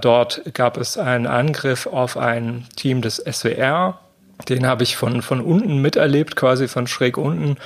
Dort 0.01 0.43
gab 0.53 0.77
es 0.77 0.99
einen 0.99 1.29
Angriff 1.29 1.87
auf 1.87 2.17
ein 2.17 2.67
Team 2.77 3.03
des 3.03 3.17
SWR. 3.19 4.01
Den 4.49 4.67
habe 4.67 4.83
ich 4.83 4.97
von, 4.97 5.23
von 5.23 5.41
unten 5.41 5.79
miterlebt, 5.79 6.37
quasi 6.37 6.69
von 6.69 6.87
schräg 6.87 7.19
unten 7.19 7.57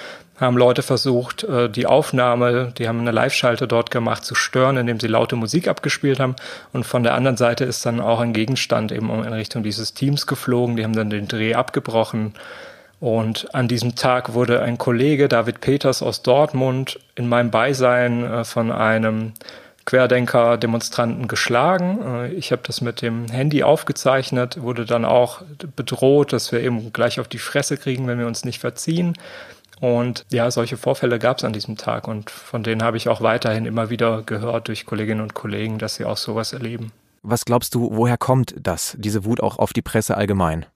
haben 0.40 0.57
Leute 0.57 0.83
versucht, 0.83 1.45
äh, 1.45 1.69
die 1.69 1.87
Aufnahme, 1.87 2.73
die 2.76 2.88
haben 2.88 3.00
eine 3.00 3.12
Live-Schalte 3.12 3.69
dort 3.69 3.90
gemacht, 3.90 4.25
zu 4.25 4.35
stören, 4.35 4.76
indem 4.76 4.99
sie 4.99 5.07
laute 5.07 5.37
Musik 5.37 5.69
abgespielt 5.69 6.19
haben. 6.19 6.35
Und 6.73 6.85
von 6.85 7.02
der 7.02 7.14
anderen 7.14 7.37
Seite 7.37 7.64
ist 7.64 7.87
dann 7.87 8.00
auch 8.00 8.21
ein 8.21 8.33
Gegenstand 8.33 8.90
eben 8.93 9.11
in 9.11 9.33
Richtung 9.33 9.62
dieses 9.62 9.95
Teams 9.95 10.26
geflogen. 10.26 10.76
Die 10.76 10.85
haben 10.85 10.95
dann 10.95 11.11
den 11.11 11.28
Dreh 11.28 11.54
abgebrochen. 11.54 12.35
Und 13.00 13.54
an 13.54 13.69
diesem 13.69 13.97
Tag 13.97 14.35
wurde 14.35 14.62
ein 14.62 14.78
Kollege, 14.78 15.28
David 15.28 15.61
Peters 15.61 16.02
aus 16.02 16.23
Dortmund, 16.23 16.99
in 17.14 17.28
meinem 17.28 17.50
Beisein 17.50 18.25
äh, 18.25 18.45
von 18.45 18.73
einem 18.73 19.35
Querdenker-Demonstranten 19.85 21.29
geschlagen. 21.29 22.00
Äh, 22.03 22.33
ich 22.33 22.53
habe 22.53 22.62
das 22.64 22.81
mit 22.81 23.03
dem 23.03 23.26
Handy 23.29 23.62
aufgezeichnet, 23.62 24.61
wurde 24.61 24.85
dann 24.85 25.05
auch 25.05 25.43
bedroht, 25.76 26.33
dass 26.33 26.53
wir 26.53 26.61
eben 26.61 26.93
gleich 26.93 27.21
auf 27.21 27.29
die 27.29 27.38
Fresse 27.38 27.76
kriegen, 27.76 28.07
wenn 28.07 28.19
wir 28.19 28.26
uns 28.26 28.45
nicht 28.45 28.61
verziehen. 28.61 29.14
Und 29.81 30.25
ja, 30.31 30.50
solche 30.50 30.76
Vorfälle 30.76 31.19
gab 31.19 31.38
es 31.38 31.45
an 31.45 31.53
diesem 31.53 31.76
Tag 31.76 32.09
und 32.09 32.31
von 32.31 32.62
denen 32.62 32.83
habe 32.83 32.97
ich 32.97 33.09
auch 33.09 33.21
weiterhin 33.21 33.67
immer 33.67 33.91
wieder 33.91 34.23
gehört 34.23 34.69
durch 34.69 34.87
Kolleginnen 34.87 35.21
und 35.21 35.35
Kollegen, 35.35 35.79
dass 35.79 35.97
sie 35.97 36.05
auch 36.05 36.17
sowas 36.17 36.53
erleben. 36.53 36.93
Was 37.23 37.45
glaubst 37.45 37.75
du, 37.75 37.91
woher 37.93 38.17
kommt 38.17 38.55
das, 38.59 38.97
diese 38.99 39.25
Wut 39.25 39.41
auch 39.41 39.59
auf 39.59 39.73
die 39.73 39.83
Presse 39.83 40.17
allgemein? 40.17 40.67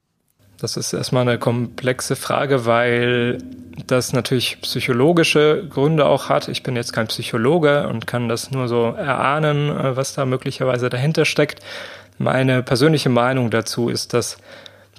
Das 0.61 0.77
ist 0.77 0.93
erstmal 0.93 1.23
eine 1.23 1.39
komplexe 1.39 2.17
Frage, 2.17 2.67
weil 2.67 3.39
das 3.87 4.13
natürlich 4.13 4.61
psychologische 4.61 5.65
Gründe 5.69 6.05
auch 6.05 6.29
hat. 6.29 6.49
Ich 6.49 6.65
bin 6.65 6.75
jetzt 6.75 6.93
kein 6.93 7.07
Psychologe 7.07 7.87
und 7.87 8.09
kann 8.09 8.29
das 8.29 8.51
nur 8.51 8.67
so 8.67 8.87
erahnen, 8.87 9.71
äh, 9.71 9.97
was 9.97 10.15
da 10.15 10.27
möglicherweise 10.27 10.89
dahinter 10.89 11.25
steckt. 11.25 11.61
Meine 12.19 12.65
persönliche 12.65 13.09
Meinung 13.09 13.51
dazu 13.51 13.89
ist, 13.89 14.15
dass 14.15 14.39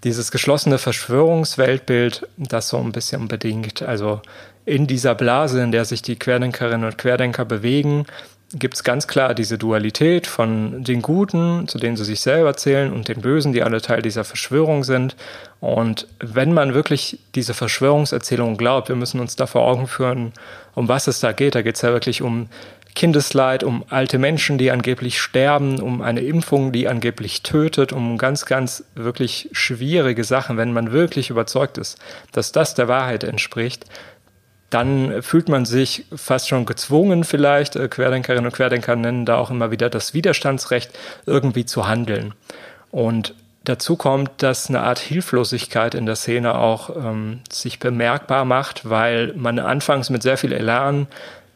dieses 0.05 0.31
geschlossene 0.31 0.77
Verschwörungsweltbild, 0.77 2.25
das 2.37 2.69
so 2.69 2.77
ein 2.77 2.93
bisschen 2.93 3.27
bedingt. 3.27 3.81
Also 3.81 4.21
in 4.65 4.87
dieser 4.87 5.13
Blase, 5.13 5.61
in 5.61 5.73
der 5.73 5.83
sich 5.83 6.01
die 6.01 6.17
Querdenkerinnen 6.17 6.85
und 6.85 6.97
Querdenker 6.97 7.43
bewegen, 7.43 8.05
gibt 8.53 8.75
es 8.75 8.83
ganz 8.83 9.07
klar 9.07 9.35
diese 9.35 9.57
Dualität 9.57 10.25
von 10.25 10.83
den 10.83 11.01
Guten, 11.01 11.67
zu 11.67 11.77
denen 11.77 11.97
sie 11.97 12.03
sich 12.03 12.21
selber 12.21 12.55
zählen, 12.55 12.91
und 12.91 13.07
den 13.07 13.21
Bösen, 13.21 13.53
die 13.53 13.61
alle 13.61 13.81
Teil 13.81 14.01
dieser 14.01 14.23
Verschwörung 14.23 14.83
sind. 14.83 15.15
Und 15.59 16.07
wenn 16.19 16.53
man 16.53 16.73
wirklich 16.73 17.19
diese 17.35 17.53
Verschwörungserzählung 17.53 18.57
glaubt, 18.57 18.89
wir 18.89 18.95
müssen 18.95 19.19
uns 19.19 19.35
da 19.35 19.45
vor 19.45 19.67
Augen 19.67 19.87
führen, 19.87 20.33
um 20.73 20.87
was 20.87 21.07
es 21.07 21.19
da 21.19 21.31
geht. 21.31 21.55
Da 21.55 21.61
geht 21.61 21.75
es 21.75 21.81
ja 21.81 21.91
wirklich 21.91 22.21
um 22.21 22.49
Kindesleid, 22.95 23.63
um 23.63 23.85
alte 23.89 24.17
Menschen, 24.17 24.57
die 24.57 24.71
angeblich 24.71 25.21
sterben, 25.21 25.79
um 25.79 26.01
eine 26.01 26.21
Impfung, 26.21 26.71
die 26.71 26.87
angeblich 26.87 27.43
tötet, 27.43 27.93
um 27.93 28.17
ganz, 28.17 28.45
ganz 28.45 28.83
wirklich 28.95 29.49
schwierige 29.51 30.23
Sachen, 30.23 30.57
wenn 30.57 30.73
man 30.73 30.91
wirklich 30.91 31.29
überzeugt 31.29 31.77
ist, 31.77 31.99
dass 32.31 32.51
das 32.51 32.73
der 32.73 32.87
Wahrheit 32.87 33.23
entspricht, 33.23 33.85
dann 34.69 35.21
fühlt 35.21 35.49
man 35.49 35.65
sich 35.65 36.05
fast 36.15 36.47
schon 36.47 36.65
gezwungen, 36.65 37.23
vielleicht, 37.23 37.75
äh, 37.75 37.87
Querdenkerinnen 37.87 38.45
und 38.45 38.53
Querdenker 38.53 38.95
nennen 38.95 39.25
da 39.25 39.37
auch 39.37 39.49
immer 39.49 39.71
wieder 39.71 39.89
das 39.89 40.13
Widerstandsrecht, 40.13 40.91
irgendwie 41.25 41.65
zu 41.65 41.87
handeln. 41.87 42.33
Und 42.91 43.33
dazu 43.63 43.95
kommt, 43.95 44.31
dass 44.37 44.69
eine 44.69 44.81
Art 44.81 44.99
Hilflosigkeit 44.99 45.95
in 45.95 46.05
der 46.05 46.15
Szene 46.15 46.55
auch 46.55 46.95
ähm, 46.95 47.39
sich 47.51 47.79
bemerkbar 47.79 48.45
macht, 48.45 48.89
weil 48.89 49.33
man 49.35 49.59
anfangs 49.59 50.09
mit 50.09 50.23
sehr 50.23 50.37
viel 50.37 50.53
Elan 50.53 51.07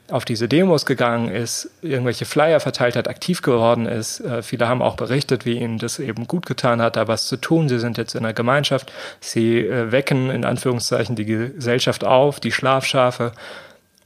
auf 0.10 0.26
diese 0.26 0.50
Demos 0.50 0.86
gegangen 0.86 1.30
ist, 1.30 1.70
irgendwelche 1.82 2.26
Flyer 2.26 2.60
verteilt 2.60 2.96
hat, 2.96 3.08
aktiv 3.08 3.42
geworden 3.42 3.86
ist. 3.86 4.20
Äh, 4.20 4.44
viele 4.44 4.68
haben 4.68 4.82
auch 4.82 4.96
berichtet, 4.96 5.46
wie 5.46 5.60
ihnen 5.60 5.78
das 5.78 6.00
eben 6.00 6.28
gut 6.28 6.46
getan 6.46 6.82
hat, 6.82 6.98
da 6.98 7.08
was 7.08 7.28
zu 7.28 7.38
tun. 7.38 7.70
Sie 7.70 7.80
sind 7.80 7.98
jetzt 7.98 8.14
in 8.16 8.24
der 8.24 8.34
Gemeinschaft. 8.34 8.92
Sie 9.22 9.60
äh, 9.60 9.92
wecken 9.92 10.30
in 10.30 10.44
Anführungszeichen 10.44 11.16
die 11.16 11.26
Gesellschaft 11.26 12.04
auf, 12.04 12.40
die 12.40 12.52
Schlafschafe. 12.52 13.32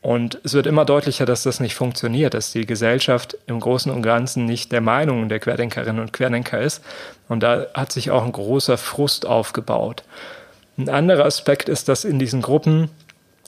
Und 0.01 0.39
es 0.43 0.53
wird 0.53 0.67
immer 0.67 0.85
deutlicher, 0.85 1.25
dass 1.25 1.43
das 1.43 1.59
nicht 1.59 1.73
funktioniert, 1.73 2.35
dass 2.35 2.51
die 2.51 2.67
Gesellschaft 2.67 3.35
im 3.47 3.59
Großen 3.59 3.91
und 3.91 4.03
Ganzen 4.03 4.45
nicht 4.45 4.71
der 4.71 4.81
Meinung 4.81 5.27
der 5.27 5.39
Querdenkerinnen 5.39 5.99
und 5.99 6.13
Querdenker 6.13 6.61
ist. 6.61 6.83
Und 7.27 7.41
da 7.41 7.65
hat 7.73 7.91
sich 7.91 8.11
auch 8.11 8.23
ein 8.23 8.31
großer 8.31 8.77
Frust 8.77 9.25
aufgebaut. 9.25 10.03
Ein 10.77 10.89
anderer 10.89 11.25
Aspekt 11.25 11.69
ist, 11.69 11.89
dass 11.89 12.05
in 12.05 12.19
diesen 12.19 12.43
Gruppen 12.43 12.89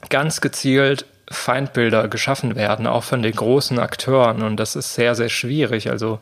ganz 0.08 0.40
gezielt 0.40 1.06
Feindbilder 1.30 2.08
geschaffen 2.08 2.56
werden, 2.56 2.86
auch 2.86 3.04
von 3.04 3.22
den 3.22 3.32
großen 3.32 3.78
Akteuren. 3.78 4.42
Und 4.42 4.56
das 4.56 4.74
ist 4.74 4.94
sehr, 4.94 5.14
sehr 5.14 5.28
schwierig. 5.28 5.88
Also 5.90 6.18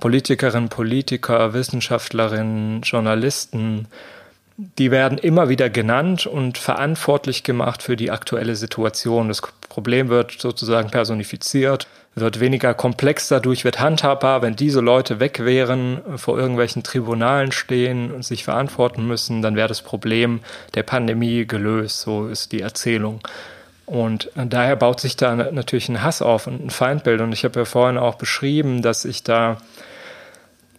Politikerinnen, 0.00 0.68
Politiker, 0.68 1.54
Wissenschaftlerinnen, 1.54 2.82
Journalisten, 2.82 3.86
die 4.78 4.90
werden 4.90 5.16
immer 5.16 5.48
wieder 5.48 5.70
genannt 5.70 6.26
und 6.26 6.58
verantwortlich 6.58 7.42
gemacht 7.44 7.82
für 7.82 7.96
die 7.96 8.10
aktuelle 8.10 8.54
Situation. 8.56 9.28
Das 9.28 9.40
Problem 9.70 10.10
wird 10.10 10.32
sozusagen 10.38 10.90
personifiziert, 10.90 11.86
wird 12.14 12.40
weniger 12.40 12.74
komplex 12.74 13.28
dadurch, 13.28 13.64
wird 13.64 13.80
handhabbar. 13.80 14.42
Wenn 14.42 14.56
diese 14.56 14.80
Leute 14.80 15.20
weg 15.20 15.42
wären, 15.42 16.02
vor 16.16 16.38
irgendwelchen 16.38 16.82
Tribunalen 16.82 17.52
stehen 17.52 18.10
und 18.10 18.26
sich 18.26 18.44
verantworten 18.44 19.06
müssen, 19.06 19.40
dann 19.40 19.56
wäre 19.56 19.68
das 19.68 19.80
Problem 19.80 20.40
der 20.74 20.82
Pandemie 20.82 21.46
gelöst. 21.46 22.02
So 22.02 22.26
ist 22.26 22.52
die 22.52 22.60
Erzählung. 22.60 23.20
Und 23.90 24.30
daher 24.36 24.76
baut 24.76 25.00
sich 25.00 25.16
da 25.16 25.34
natürlich 25.34 25.88
ein 25.88 26.00
Hass 26.00 26.22
auf 26.22 26.46
und 26.46 26.64
ein 26.64 26.70
Feindbild. 26.70 27.20
Und 27.20 27.32
ich 27.32 27.42
habe 27.42 27.58
ja 27.58 27.64
vorhin 27.64 27.98
auch 27.98 28.14
beschrieben, 28.14 28.82
dass 28.82 29.04
ich 29.04 29.24
da 29.24 29.56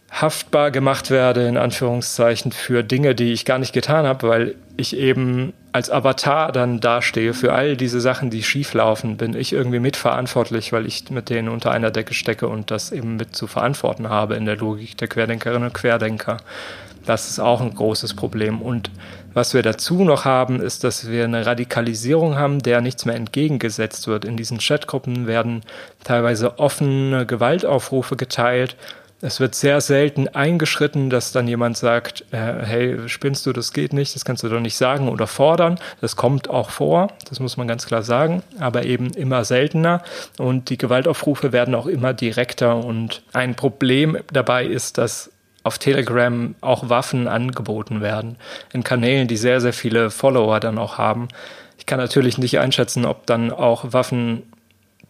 haftbar 0.09 0.71
gemacht 0.71 1.11
werde, 1.11 1.45
in 1.45 1.57
Anführungszeichen, 1.57 2.53
für 2.53 2.85
Dinge, 2.85 3.13
die 3.13 3.33
ich 3.33 3.43
gar 3.43 3.59
nicht 3.59 3.73
getan 3.73 4.05
habe, 4.05 4.29
weil 4.29 4.55
ich 4.77 4.95
eben 4.95 5.51
als 5.73 5.89
Avatar 5.89 6.51
dann 6.51 6.79
dastehe 6.79 7.33
für 7.33 7.53
all 7.53 7.77
diese 7.77 8.01
Sachen, 8.01 8.29
die 8.29 8.43
schieflaufen, 8.43 9.17
bin 9.17 9.35
ich 9.35 9.53
irgendwie 9.53 9.79
mitverantwortlich, 9.79 10.73
weil 10.73 10.85
ich 10.85 11.09
mit 11.09 11.29
denen 11.29 11.47
unter 11.47 11.71
einer 11.71 11.91
Decke 11.91 12.13
stecke 12.13 12.47
und 12.47 12.71
das 12.71 12.91
eben 12.91 13.15
mit 13.15 13.35
zu 13.35 13.47
verantworten 13.47 14.09
habe 14.09 14.35
in 14.35 14.45
der 14.45 14.57
Logik 14.57 14.97
der 14.97 15.07
Querdenkerinnen 15.07 15.69
und 15.69 15.73
Querdenker. 15.73 16.37
Das 17.05 17.29
ist 17.29 17.39
auch 17.39 17.61
ein 17.61 17.73
großes 17.73 18.15
Problem. 18.15 18.61
Und 18.61 18.91
was 19.33 19.53
wir 19.53 19.63
dazu 19.63 20.03
noch 20.03 20.25
haben, 20.25 20.61
ist, 20.61 20.83
dass 20.83 21.09
wir 21.09 21.23
eine 21.23 21.45
Radikalisierung 21.45 22.35
haben, 22.35 22.59
der 22.59 22.81
nichts 22.81 23.05
mehr 23.05 23.15
entgegengesetzt 23.15 24.07
wird. 24.07 24.25
In 24.25 24.37
diesen 24.37 24.59
Chatgruppen 24.59 25.25
werden 25.25 25.61
teilweise 26.03 26.59
offene 26.59 27.25
Gewaltaufrufe 27.25 28.17
geteilt. 28.17 28.75
Es 29.23 29.39
wird 29.39 29.53
sehr 29.53 29.81
selten 29.81 30.27
eingeschritten, 30.29 31.11
dass 31.11 31.31
dann 31.31 31.47
jemand 31.47 31.77
sagt, 31.77 32.25
äh, 32.31 32.37
hey, 32.65 33.07
spinnst 33.07 33.45
du, 33.45 33.53
das 33.53 33.71
geht 33.71 33.93
nicht, 33.93 34.15
das 34.15 34.25
kannst 34.25 34.41
du 34.41 34.49
doch 34.49 34.59
nicht 34.59 34.75
sagen 34.75 35.09
oder 35.09 35.27
fordern. 35.27 35.77
Das 36.01 36.15
kommt 36.15 36.49
auch 36.49 36.71
vor, 36.71 37.09
das 37.29 37.39
muss 37.39 37.55
man 37.55 37.67
ganz 37.67 37.85
klar 37.85 38.01
sagen, 38.01 38.41
aber 38.59 38.83
eben 38.83 39.11
immer 39.13 39.45
seltener. 39.45 40.01
Und 40.39 40.71
die 40.71 40.77
Gewaltaufrufe 40.77 41.51
werden 41.51 41.75
auch 41.75 41.85
immer 41.85 42.13
direkter. 42.13 42.77
Und 42.77 43.21
ein 43.31 43.53
Problem 43.53 44.17
dabei 44.33 44.65
ist, 44.65 44.97
dass 44.97 45.29
auf 45.63 45.77
Telegram 45.77 46.55
auch 46.61 46.89
Waffen 46.89 47.27
angeboten 47.27 48.01
werden, 48.01 48.37
in 48.73 48.83
Kanälen, 48.83 49.27
die 49.27 49.37
sehr, 49.37 49.61
sehr 49.61 49.73
viele 49.73 50.09
Follower 50.09 50.59
dann 50.59 50.79
auch 50.79 50.97
haben. 50.97 51.27
Ich 51.77 51.85
kann 51.85 51.99
natürlich 51.99 52.39
nicht 52.39 52.57
einschätzen, 52.57 53.05
ob 53.05 53.27
dann 53.27 53.51
auch 53.51 53.93
Waffen 53.93 54.43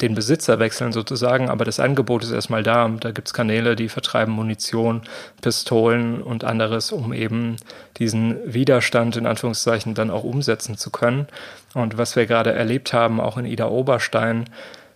den 0.01 0.15
Besitzer 0.15 0.60
wechseln 0.60 0.91
sozusagen, 0.91 1.50
aber 1.50 1.65
das 1.65 1.79
Angebot 1.79 2.24
ist 2.24 2.31
erstmal 2.31 2.63
da. 2.63 2.88
Da 2.88 3.12
gibt 3.12 3.27
es 3.27 3.34
Kanäle, 3.34 3.75
die 3.75 3.89
vertreiben 3.89 4.34
Munition, 4.34 5.01
Pistolen 5.41 6.22
und 6.22 6.43
anderes, 6.43 6.91
um 6.91 7.13
eben 7.13 7.58
diesen 7.98 8.38
Widerstand 8.46 9.15
in 9.17 9.25
Anführungszeichen 9.25 9.93
dann 9.93 10.10
auch 10.10 10.24
umsetzen 10.24 10.77
zu 10.77 10.89
können. 10.89 11.27
Und 11.74 11.98
was 11.98 12.15
wir 12.15 12.25
gerade 12.25 12.53
erlebt 12.53 12.93
haben, 12.93 13.20
auch 13.20 13.38
in 13.38 13.46
Ida 13.46 13.67
Oberstein, 13.67 14.46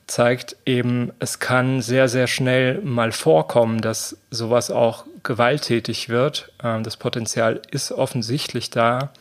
zeigt 0.08 0.56
eben, 0.66 1.12
es 1.20 1.40
kann 1.40 1.82
sehr, 1.82 2.08
sehr 2.08 2.28
schnell 2.28 2.80
mal 2.82 3.12
vorkommen, 3.12 3.82
dass 3.82 4.18
sowas 4.30 4.70
auch 4.70 5.06
gewalttätig 5.24 6.10
wird. 6.10 6.52
Ähm, 6.64 6.84
das 6.84 6.98
Potenzial 6.98 7.62
ist 7.72 7.92
offensichtlich 7.92 8.70
da. 8.70 9.12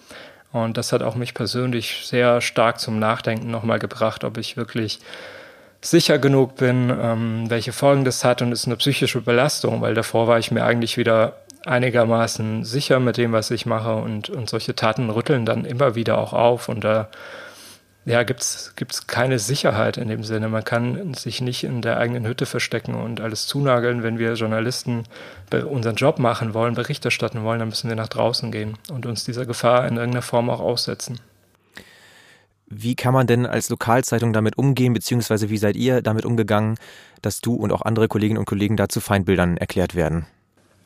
Und 0.52 0.76
das 0.76 0.92
hat 0.92 1.02
auch 1.02 1.16
mich 1.16 1.34
persönlich 1.34 2.06
sehr 2.06 2.40
stark 2.40 2.78
zum 2.78 2.98
Nachdenken 2.98 3.50
nochmal 3.50 3.78
gebracht, 3.78 4.22
ob 4.22 4.38
ich 4.38 4.56
wirklich 4.56 5.00
sicher 5.84 6.18
genug 6.18 6.56
bin, 6.56 6.90
ähm, 6.90 7.44
welche 7.48 7.72
Folgen 7.72 8.04
das 8.04 8.24
hat. 8.24 8.42
Und 8.42 8.52
es 8.52 8.60
ist 8.60 8.66
eine 8.66 8.76
psychische 8.76 9.20
Belastung, 9.20 9.80
weil 9.80 9.94
davor 9.94 10.26
war 10.26 10.38
ich 10.38 10.50
mir 10.50 10.64
eigentlich 10.64 10.96
wieder 10.96 11.36
einigermaßen 11.64 12.64
sicher 12.64 13.00
mit 13.00 13.16
dem, 13.16 13.32
was 13.32 13.50
ich 13.50 13.66
mache. 13.66 13.94
Und, 13.94 14.30
und 14.30 14.48
solche 14.48 14.74
Taten 14.74 15.10
rütteln 15.10 15.46
dann 15.46 15.64
immer 15.64 15.94
wieder 15.94 16.18
auch 16.18 16.32
auf. 16.32 16.68
Und 16.68 16.84
da 16.84 17.08
ja, 18.06 18.22
gibt's 18.22 18.74
gibt's 18.76 19.06
keine 19.06 19.38
Sicherheit 19.38 19.96
in 19.96 20.08
dem 20.08 20.24
Sinne. 20.24 20.48
Man 20.48 20.64
kann 20.64 21.14
sich 21.14 21.40
nicht 21.40 21.64
in 21.64 21.80
der 21.80 21.96
eigenen 21.96 22.26
Hütte 22.26 22.44
verstecken 22.44 22.94
und 22.94 23.20
alles 23.20 23.46
zunageln. 23.46 24.02
Wenn 24.02 24.18
wir 24.18 24.34
Journalisten 24.34 25.04
unseren 25.70 25.94
Job 25.96 26.18
machen 26.18 26.52
wollen, 26.52 26.74
Bericht 26.74 27.04
erstatten 27.04 27.44
wollen, 27.44 27.60
dann 27.60 27.68
müssen 27.68 27.88
wir 27.88 27.96
nach 27.96 28.08
draußen 28.08 28.52
gehen 28.52 28.76
und 28.90 29.06
uns 29.06 29.24
dieser 29.24 29.46
Gefahr 29.46 29.86
in 29.86 29.96
irgendeiner 29.96 30.22
Form 30.22 30.50
auch 30.50 30.60
aussetzen. 30.60 31.18
Wie 32.76 32.96
kann 32.96 33.14
man 33.14 33.26
denn 33.26 33.46
als 33.46 33.68
Lokalzeitung 33.70 34.32
damit 34.32 34.58
umgehen, 34.58 34.92
beziehungsweise 34.92 35.48
wie 35.48 35.58
seid 35.58 35.76
ihr 35.76 36.02
damit 36.02 36.24
umgegangen, 36.24 36.76
dass 37.22 37.40
du 37.40 37.54
und 37.54 37.70
auch 37.72 37.82
andere 37.82 38.08
Kolleginnen 38.08 38.38
und 38.38 38.46
Kollegen 38.46 38.76
dazu 38.76 39.00
Feindbildern 39.00 39.56
erklärt 39.56 39.94
werden? 39.94 40.26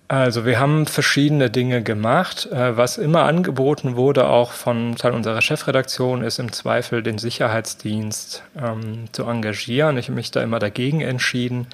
Also 0.08 0.46
wir 0.46 0.58
haben 0.58 0.86
verschiedene 0.86 1.50
Dinge 1.50 1.82
gemacht. 1.82 2.46
Äh, 2.50 2.76
was 2.76 2.96
immer 2.96 3.24
angeboten 3.24 3.96
wurde, 3.96 4.26
auch 4.28 4.52
von 4.52 4.96
Teil 4.96 5.12
unserer 5.12 5.42
Chefredaktion, 5.42 6.22
ist 6.22 6.38
im 6.38 6.52
Zweifel 6.52 7.02
den 7.02 7.18
Sicherheitsdienst 7.18 8.42
ähm, 8.56 9.04
zu 9.12 9.24
engagieren. 9.24 9.98
Ich 9.98 10.06
habe 10.06 10.16
mich 10.16 10.30
da 10.30 10.42
immer 10.42 10.58
dagegen 10.58 11.02
entschieden, 11.02 11.66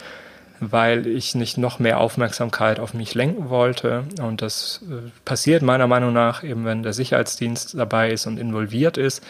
weil 0.59 1.07
ich 1.07 1.37
nicht 1.37 1.59
noch 1.59 1.79
mehr 1.79 2.01
Aufmerksamkeit 2.01 2.81
auf 2.81 2.93
mich 2.93 3.15
lenken 3.15 3.51
wollte. 3.51 4.05
Und 4.21 4.43
das 4.43 4.81
äh, 4.91 5.11
passiert 5.25 5.63
meiner 5.63 5.87
Meinung 5.87 6.13
nach 6.13 6.43
eben, 6.43 6.65
wenn 6.65 6.83
der 6.83 6.93
Sicherheitsdienst 6.93 7.79
dabei 7.79 8.11
ist 8.11 8.27
und 8.27 8.39
involviert 8.39 8.97
ist. 8.97 9.23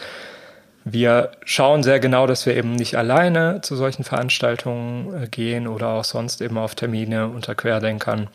Wir 0.85 1.31
schauen 1.43 1.83
sehr 1.83 1.99
genau, 1.99 2.27
dass 2.27 2.45
wir 2.45 2.55
eben 2.55 2.73
nicht 2.73 2.95
alleine 2.95 3.61
zu 3.61 3.75
solchen 3.75 4.03
Veranstaltungen 4.03 5.23
äh, 5.23 5.27
gehen 5.27 5.67
oder 5.67 5.89
auch 5.89 6.03
sonst 6.03 6.41
eben 6.41 6.57
auf 6.57 6.75
Termine 6.75 7.27
unter 7.27 7.55
Querdenkern 7.55 8.29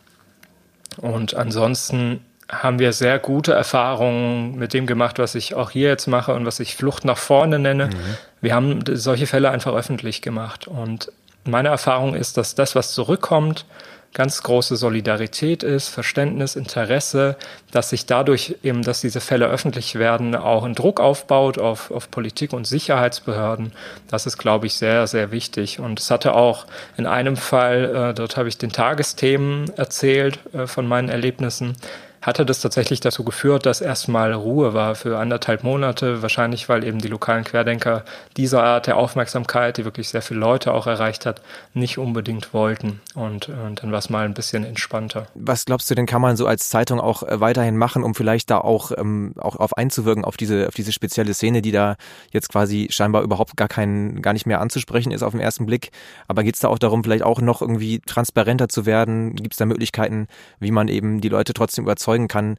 und 0.99 1.35
ansonsten 1.35 2.25
haben 2.49 2.78
wir 2.78 2.92
sehr 2.92 3.19
gute 3.19 3.52
Erfahrungen 3.52 4.57
mit 4.57 4.75
dem 4.75 4.87
gemacht, 4.87 5.19
was 5.19 5.35
ich 5.35 5.54
auch 5.54 5.71
hier 5.71 5.88
jetzt 5.88 6.09
mache 6.09 6.35
und 6.35 6.47
was 6.47 6.59
ich 6.59 6.75
Flucht 6.75 7.04
nach 7.04 7.19
vorne 7.19 7.59
nenne. 7.59 7.87
Mhm. 7.87 8.16
Wir 8.40 8.54
haben 8.54 8.80
solche 8.87 9.26
Fälle 9.28 9.50
einfach 9.50 9.73
öffentlich 9.73 10.21
gemacht. 10.21 10.66
Und 10.66 11.12
meine 11.45 11.69
Erfahrung 11.69 12.14
ist, 12.14 12.37
dass 12.37 12.57
das, 12.57 12.75
was 12.75 12.92
zurückkommt, 12.92 13.66
ganz 14.12 14.42
große 14.42 14.76
Solidarität 14.76 15.62
ist, 15.62 15.88
Verständnis, 15.88 16.56
Interesse, 16.56 17.36
dass 17.70 17.90
sich 17.90 18.06
dadurch 18.06 18.56
eben, 18.62 18.82
dass 18.82 19.00
diese 19.00 19.20
Fälle 19.20 19.46
öffentlich 19.46 19.94
werden, 19.94 20.34
auch 20.34 20.64
ein 20.64 20.74
Druck 20.74 20.98
aufbaut 21.00 21.58
auf, 21.58 21.90
auf 21.90 22.10
Politik 22.10 22.52
und 22.52 22.66
Sicherheitsbehörden. 22.66 23.72
Das 24.08 24.26
ist, 24.26 24.36
glaube 24.36 24.66
ich, 24.66 24.74
sehr, 24.74 25.06
sehr 25.06 25.30
wichtig. 25.30 25.78
Und 25.78 26.00
es 26.00 26.10
hatte 26.10 26.34
auch 26.34 26.66
in 26.96 27.06
einem 27.06 27.36
Fall, 27.36 28.10
äh, 28.10 28.14
dort 28.14 28.36
habe 28.36 28.48
ich 28.48 28.58
den 28.58 28.72
Tagesthemen 28.72 29.70
erzählt 29.76 30.40
äh, 30.52 30.66
von 30.66 30.88
meinen 30.88 31.08
Erlebnissen, 31.08 31.76
hatte 32.22 32.44
das 32.44 32.60
tatsächlich 32.60 33.00
dazu 33.00 33.24
geführt, 33.24 33.64
dass 33.64 33.80
erstmal 33.80 34.32
Ruhe 34.34 34.74
war 34.74 34.94
für 34.94 35.18
anderthalb 35.18 35.64
Monate, 35.64 36.20
wahrscheinlich 36.22 36.68
weil 36.68 36.84
eben 36.84 36.98
die 36.98 37.08
lokalen 37.08 37.44
Querdenker 37.44 38.04
dieser 38.36 38.62
Art 38.62 38.86
der 38.86 38.96
Aufmerksamkeit, 38.96 39.78
die 39.78 39.84
wirklich 39.86 40.10
sehr 40.10 40.20
viele 40.20 40.40
Leute 40.40 40.74
auch 40.74 40.86
erreicht 40.86 41.24
hat, 41.24 41.40
nicht 41.72 41.96
unbedingt 41.96 42.52
wollten. 42.52 43.00
Und, 43.14 43.48
und 43.48 43.82
dann 43.82 43.90
war 43.90 43.98
es 43.98 44.10
mal 44.10 44.26
ein 44.26 44.34
bisschen 44.34 44.64
entspannter. 44.64 45.28
Was 45.34 45.64
glaubst 45.64 45.90
du 45.90 45.94
denn, 45.94 46.04
kann 46.04 46.20
man 46.20 46.36
so 46.36 46.46
als 46.46 46.68
Zeitung 46.68 47.00
auch 47.00 47.22
äh, 47.22 47.40
weiterhin 47.40 47.78
machen, 47.78 48.02
um 48.02 48.14
vielleicht 48.14 48.50
da 48.50 48.58
auch, 48.58 48.92
ähm, 48.96 49.32
auch 49.38 49.56
auf 49.56 49.76
einzuwirken, 49.76 50.24
auf 50.24 50.36
diese, 50.36 50.68
auf 50.68 50.74
diese 50.74 50.92
spezielle 50.92 51.32
Szene, 51.32 51.62
die 51.62 51.72
da 51.72 51.96
jetzt 52.32 52.50
quasi 52.50 52.88
scheinbar 52.90 53.22
überhaupt 53.22 53.56
gar 53.56 53.68
kein, 53.68 54.20
gar 54.20 54.34
nicht 54.34 54.44
mehr 54.44 54.60
anzusprechen 54.60 55.10
ist 55.10 55.22
auf 55.22 55.32
den 55.32 55.40
ersten 55.40 55.64
Blick. 55.64 55.90
Aber 56.28 56.42
geht 56.42 56.54
es 56.54 56.60
da 56.60 56.68
auch 56.68 56.78
darum, 56.78 57.02
vielleicht 57.02 57.24
auch 57.24 57.40
noch 57.40 57.62
irgendwie 57.62 58.00
transparenter 58.00 58.68
zu 58.68 58.84
werden? 58.84 59.34
Gibt 59.36 59.54
es 59.54 59.58
da 59.58 59.64
Möglichkeiten, 59.64 60.26
wie 60.58 60.70
man 60.70 60.88
eben 60.88 61.22
die 61.22 61.30
Leute 61.30 61.54
trotzdem 61.54 61.84
überzeugt? 61.84 62.09
Überzeugen 62.10 62.28
kann, 62.28 62.56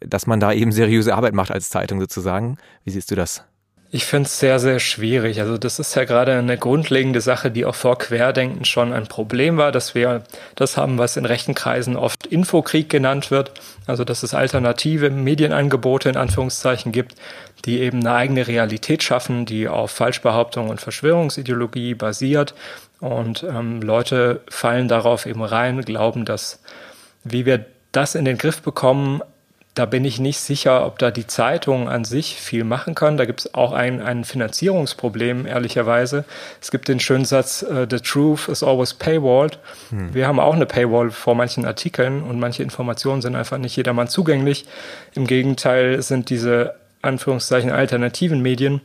dass 0.00 0.26
man 0.26 0.40
da 0.40 0.52
eben 0.52 0.72
seriöse 0.72 1.14
Arbeit 1.14 1.34
macht 1.34 1.50
als 1.50 1.70
Zeitung 1.70 2.00
sozusagen. 2.00 2.56
Wie 2.84 2.90
siehst 2.90 3.10
du 3.10 3.14
das? 3.14 3.44
Ich 3.90 4.06
finde 4.06 4.26
es 4.26 4.40
sehr, 4.40 4.58
sehr 4.58 4.80
schwierig. 4.80 5.40
Also 5.40 5.56
das 5.56 5.78
ist 5.78 5.94
ja 5.94 6.04
gerade 6.04 6.32
eine 6.32 6.58
grundlegende 6.58 7.20
Sache, 7.20 7.52
die 7.52 7.64
auch 7.64 7.76
vor 7.76 7.96
Querdenken 7.96 8.64
schon 8.64 8.92
ein 8.92 9.06
Problem 9.06 9.56
war, 9.56 9.70
dass 9.70 9.94
wir 9.94 10.24
das 10.56 10.76
haben, 10.76 10.98
was 10.98 11.16
in 11.16 11.24
rechten 11.24 11.54
Kreisen 11.54 11.94
oft 11.94 12.26
Infokrieg 12.26 12.90
genannt 12.90 13.30
wird. 13.30 13.52
Also 13.86 14.02
dass 14.02 14.24
es 14.24 14.34
alternative 14.34 15.10
Medienangebote 15.10 16.08
in 16.08 16.16
Anführungszeichen 16.16 16.90
gibt, 16.90 17.14
die 17.66 17.80
eben 17.80 18.00
eine 18.00 18.16
eigene 18.16 18.48
Realität 18.48 19.04
schaffen, 19.04 19.46
die 19.46 19.68
auf 19.68 19.92
Falschbehauptung 19.92 20.70
und 20.70 20.80
Verschwörungsideologie 20.80 21.94
basiert. 21.94 22.54
Und 22.98 23.44
ähm, 23.44 23.80
Leute 23.80 24.40
fallen 24.48 24.88
darauf 24.88 25.26
eben 25.26 25.44
rein, 25.44 25.82
glauben, 25.82 26.24
dass 26.24 26.60
wie 27.22 27.46
wir 27.46 27.64
das 27.96 28.14
in 28.14 28.24
den 28.24 28.38
Griff 28.38 28.62
bekommen, 28.62 29.22
da 29.74 29.86
bin 29.86 30.04
ich 30.04 30.20
nicht 30.20 30.38
sicher, 30.38 30.86
ob 30.86 31.00
da 31.00 31.10
die 31.10 31.26
Zeitungen 31.26 31.88
an 31.88 32.04
sich 32.04 32.36
viel 32.36 32.62
machen 32.62 32.94
können. 32.94 33.16
Da 33.16 33.24
gibt 33.24 33.40
es 33.40 33.54
auch 33.54 33.72
ein, 33.72 34.00
ein 34.00 34.22
Finanzierungsproblem, 34.24 35.46
ehrlicherweise. 35.46 36.24
Es 36.60 36.70
gibt 36.70 36.86
den 36.86 37.00
schönen 37.00 37.24
Satz, 37.24 37.64
uh, 37.68 37.84
The 37.90 37.98
truth 37.98 38.48
is 38.48 38.62
always 38.62 38.94
paywalled. 38.94 39.58
Hm. 39.90 40.14
Wir 40.14 40.28
haben 40.28 40.38
auch 40.38 40.54
eine 40.54 40.66
Paywall 40.66 41.10
vor 41.10 41.34
manchen 41.34 41.64
Artikeln 41.64 42.22
und 42.22 42.38
manche 42.38 42.62
Informationen 42.62 43.20
sind 43.20 43.34
einfach 43.34 43.58
nicht 43.58 43.74
jedermann 43.74 44.06
zugänglich. 44.06 44.64
Im 45.14 45.26
Gegenteil 45.26 46.00
sind 46.02 46.30
diese 46.30 46.76
Anführungszeichen 47.02 47.72
alternativen 47.72 48.40
Medien 48.40 48.80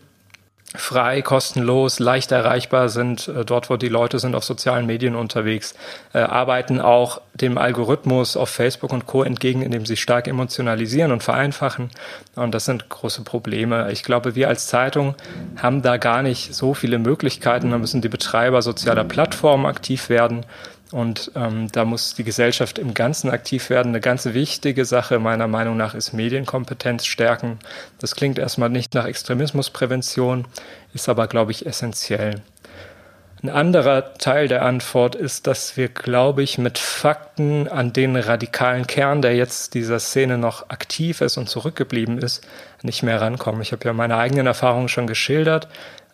frei, 0.76 1.24
kostenlos, 1.24 2.00
leicht 2.00 2.32
erreichbar 2.32 2.90
sind, 2.90 3.28
äh, 3.28 3.44
dort 3.44 3.70
wo 3.70 3.78
die 3.78 3.90
Leute 3.90 4.20
sind 4.20 4.36
auf 4.36 4.44
sozialen 4.44 4.86
Medien 4.86 5.16
unterwegs, 5.16 5.74
äh, 6.14 6.20
arbeiten 6.20 6.80
auch 6.80 7.22
dem 7.34 7.58
Algorithmus 7.58 8.38
auf 8.38 8.50
Facebook 8.50 8.94
und 8.94 9.08
Co. 9.08 9.24
entgegen, 9.24 9.64
indem 9.64 9.86
sie 9.86 9.98
stark 9.98 10.28
emotionalisieren 10.28 11.12
und 11.12 11.24
vereinfachen. 11.24 11.90
Und 12.36 12.54
das 12.54 12.66
sind 12.66 12.88
große 12.90 13.24
Probleme. 13.24 13.92
Ich 13.92 14.04
glaube, 14.04 14.36
wir 14.36 14.48
als 14.48 14.68
Zeitung 14.68 15.16
haben 15.58 15.82
da 15.82 15.98
gar 15.98 16.22
nicht 16.22 16.54
so 16.54 16.74
viele 16.74 17.00
Möglichkeiten. 17.00 17.72
Da 17.72 17.78
müssen 17.78 18.02
die 18.02 18.10
Betreiber 18.10 18.62
sozialer 18.62 19.06
Plattformen 19.06 19.66
aktiv 19.66 20.10
werden. 20.10 20.46
Und 20.92 21.32
ähm, 21.36 21.72
da 21.72 21.86
muss 21.86 22.16
die 22.16 22.24
Gesellschaft 22.24 22.80
im 22.80 22.96
Ganzen 22.96 23.30
aktiv 23.30 23.70
werden. 23.70 23.90
Eine 23.90 24.00
ganz 24.00 24.26
wichtige 24.26 24.86
Sache 24.86 25.20
meiner 25.20 25.48
Meinung 25.48 25.78
nach 25.78 25.94
ist 25.94 26.14
Medienkompetenz 26.14 27.06
stärken. 27.06 27.60
Das 28.00 28.16
klingt 28.16 28.40
erstmal 28.40 28.70
nicht 28.70 28.96
nach 28.96 29.06
Extremismusprävention, 29.06 30.46
ist 30.94 31.08
aber, 31.08 31.28
glaube 31.28 31.52
ich, 31.52 31.66
essentiell. 31.68 32.42
Ein 33.42 33.50
anderer 33.50 34.16
Teil 34.16 34.50
der 34.50 34.66
Antwort 34.66 35.16
ist, 35.16 35.48
dass 35.48 35.78
wir, 35.78 35.88
glaube 35.88 36.44
ich, 36.44 36.58
mit 36.58 36.78
Fakten 36.78 37.70
an 37.70 37.94
den 37.94 38.18
radikalen 38.18 38.86
Kern, 38.86 39.22
der 39.22 39.34
jetzt 39.34 39.76
dieser 39.76 40.00
Szene 40.00 40.38
noch 40.38 40.70
aktiv 40.70 41.22
ist 41.22 41.38
und 41.38 41.48
zurückgeblieben 41.48 42.18
ist, 42.18 42.46
nicht 42.82 43.02
mehr 43.02 43.22
rankommen. 43.22 43.62
Ich 43.62 43.72
habe 43.72 43.86
ja 43.86 43.94
meine 43.94 44.18
eigenen 44.18 44.46
Erfahrungen 44.46 44.90
schon 44.90 45.08
geschildert. 45.08 45.70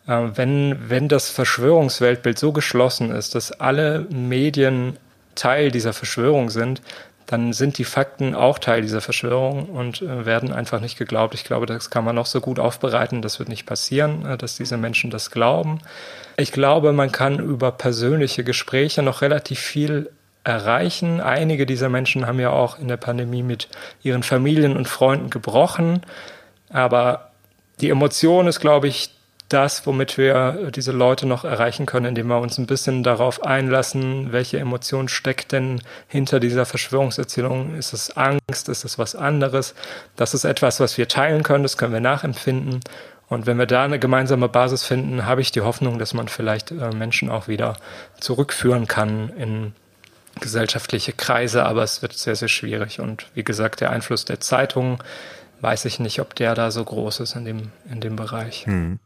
Äh, 0.08 0.30
wenn, 0.36 0.89
wenn 0.89 1.08
das 1.08 1.30
Verschwörungsweltbild 1.30 2.38
so 2.38 2.52
geschlossen 2.52 3.12
ist, 3.12 3.36
dass 3.36 3.52
alle 3.52 4.08
Medien 4.10 4.98
Teil 5.36 5.72
dieser 5.72 5.94
Verschwörung 5.94 6.50
sind, 6.50 6.82
dann 7.26 7.54
sind 7.54 7.78
die 7.78 7.86
Fakten 7.86 8.36
auch 8.36 8.60
Teil 8.60 8.82
dieser 8.82 9.02
Verschwörung 9.02 9.65
und 9.65 10.02
äh, 10.02 10.26
werden 10.26 10.54
einfach 10.54 10.80
nicht 10.80 10.98
geglaubt. 10.98 11.34
Ich 11.34 11.44
glaube, 11.44 11.65
das 11.65 11.89
kann 11.89 12.06
man 12.06 12.15
noch 12.15 12.28
so 12.28 12.39
gut 12.39 12.60
aufbereiten, 12.60 13.22
das 13.22 13.39
wird 13.39 13.50
nicht 13.50 13.65
passieren, 13.65 14.26
äh, 14.26 14.38
dass 14.38 14.58
diese 14.58 14.78
Menschen 14.78 15.10
das 15.10 15.32
glauben. 15.32 15.80
Ich 16.38 16.52
glaube, 16.52 16.94
man 16.94 17.12
kann 17.12 17.39
über 17.39 17.72
persönliche 17.72 18.44
Gespräche 18.44 19.02
noch 19.02 19.22
relativ 19.22 19.60
viel 19.60 20.12
erreichen. 20.44 21.20
Einige 21.22 21.65
dieser 21.65 21.89
Menschen 21.89 22.28
haben 22.28 22.39
ja 22.39 22.52
auch 22.52 22.78
in 22.78 22.88
der 22.88 22.98
Pandemie 22.98 23.41
mit 23.41 23.70
ihren 24.04 24.22
Familien 24.22 24.78
und 24.78 24.88
Freunden 24.88 25.32
gebrochen, 25.32 26.02
aber 26.70 27.32
die 27.82 27.89
Emotion 27.89 28.48
ist, 28.48 28.60
glaube 28.60 28.88
ich, 28.88 29.14
das, 29.49 29.86
womit 29.86 30.17
wir 30.17 30.71
diese 30.71 30.91
Leute 30.91 31.27
noch 31.27 31.43
erreichen 31.43 31.86
können, 31.86 32.08
indem 32.08 32.27
wir 32.27 32.39
uns 32.39 32.58
ein 32.58 32.65
bisschen 32.65 33.03
darauf 33.03 33.43
einlassen, 33.43 34.31
welche 34.31 34.60
Emotion 34.60 35.08
steckt 35.08 35.51
denn 35.51 35.81
hinter 36.08 36.39
dieser 36.39 36.65
Verschwörungserzählung. 36.65 37.75
Ist 37.75 37.93
es 37.93 38.15
Angst? 38.17 38.69
Ist 38.69 38.86
es 38.86 38.97
was 38.97 39.15
anderes? 39.15 39.75
Das 40.15 40.34
ist 40.34 40.45
etwas, 40.45 40.79
was 40.79 40.97
wir 40.97 41.08
teilen 41.08 41.43
können, 41.43 41.63
das 41.63 41.77
können 41.77 41.93
wir 41.93 41.99
nachempfinden. 41.99 42.79
Und 43.27 43.45
wenn 43.45 43.58
wir 43.58 43.65
da 43.65 43.84
eine 43.84 43.99
gemeinsame 43.99 44.49
Basis 44.49 44.84
finden, 44.84 45.25
habe 45.25 45.41
ich 45.41 45.51
die 45.51 45.62
Hoffnung, 45.62 45.99
dass 45.99 46.13
man 46.13 46.27
vielleicht 46.27 46.71
äh, 46.71 46.91
Menschen 46.91 47.29
auch 47.29 47.47
wieder 47.47 47.77
zurückführen 48.19 48.88
kann 48.88 49.29
in 49.29 49.73
gesellschaftliche 50.39 51.13
Kreise, 51.13 51.65
aber 51.65 51.84
es 51.84 52.01
wird 52.01 52.13
sehr, 52.13 52.36
sehr 52.36 52.49
schwierig. 52.49 52.99
Und 52.99 53.27
wie 53.34 53.43
gesagt, 53.43 53.81
der 53.81 53.91
Einfluss 53.91 54.25
der 54.25 54.39
Zeitungen, 54.41 54.99
weiß 55.62 55.86
ich 55.86 55.99
nicht, 55.99 56.19
ob 56.19 56.36
der 56.36 56.55
da 56.55 56.71
so 56.71 56.84
groß 56.84 57.21
ist 57.21 57.36
in 57.36 57.45
dem, 57.45 57.71
in 57.89 58.01
dem 58.01 58.15
Bereich. 58.15 58.65
Hm. 58.65 58.99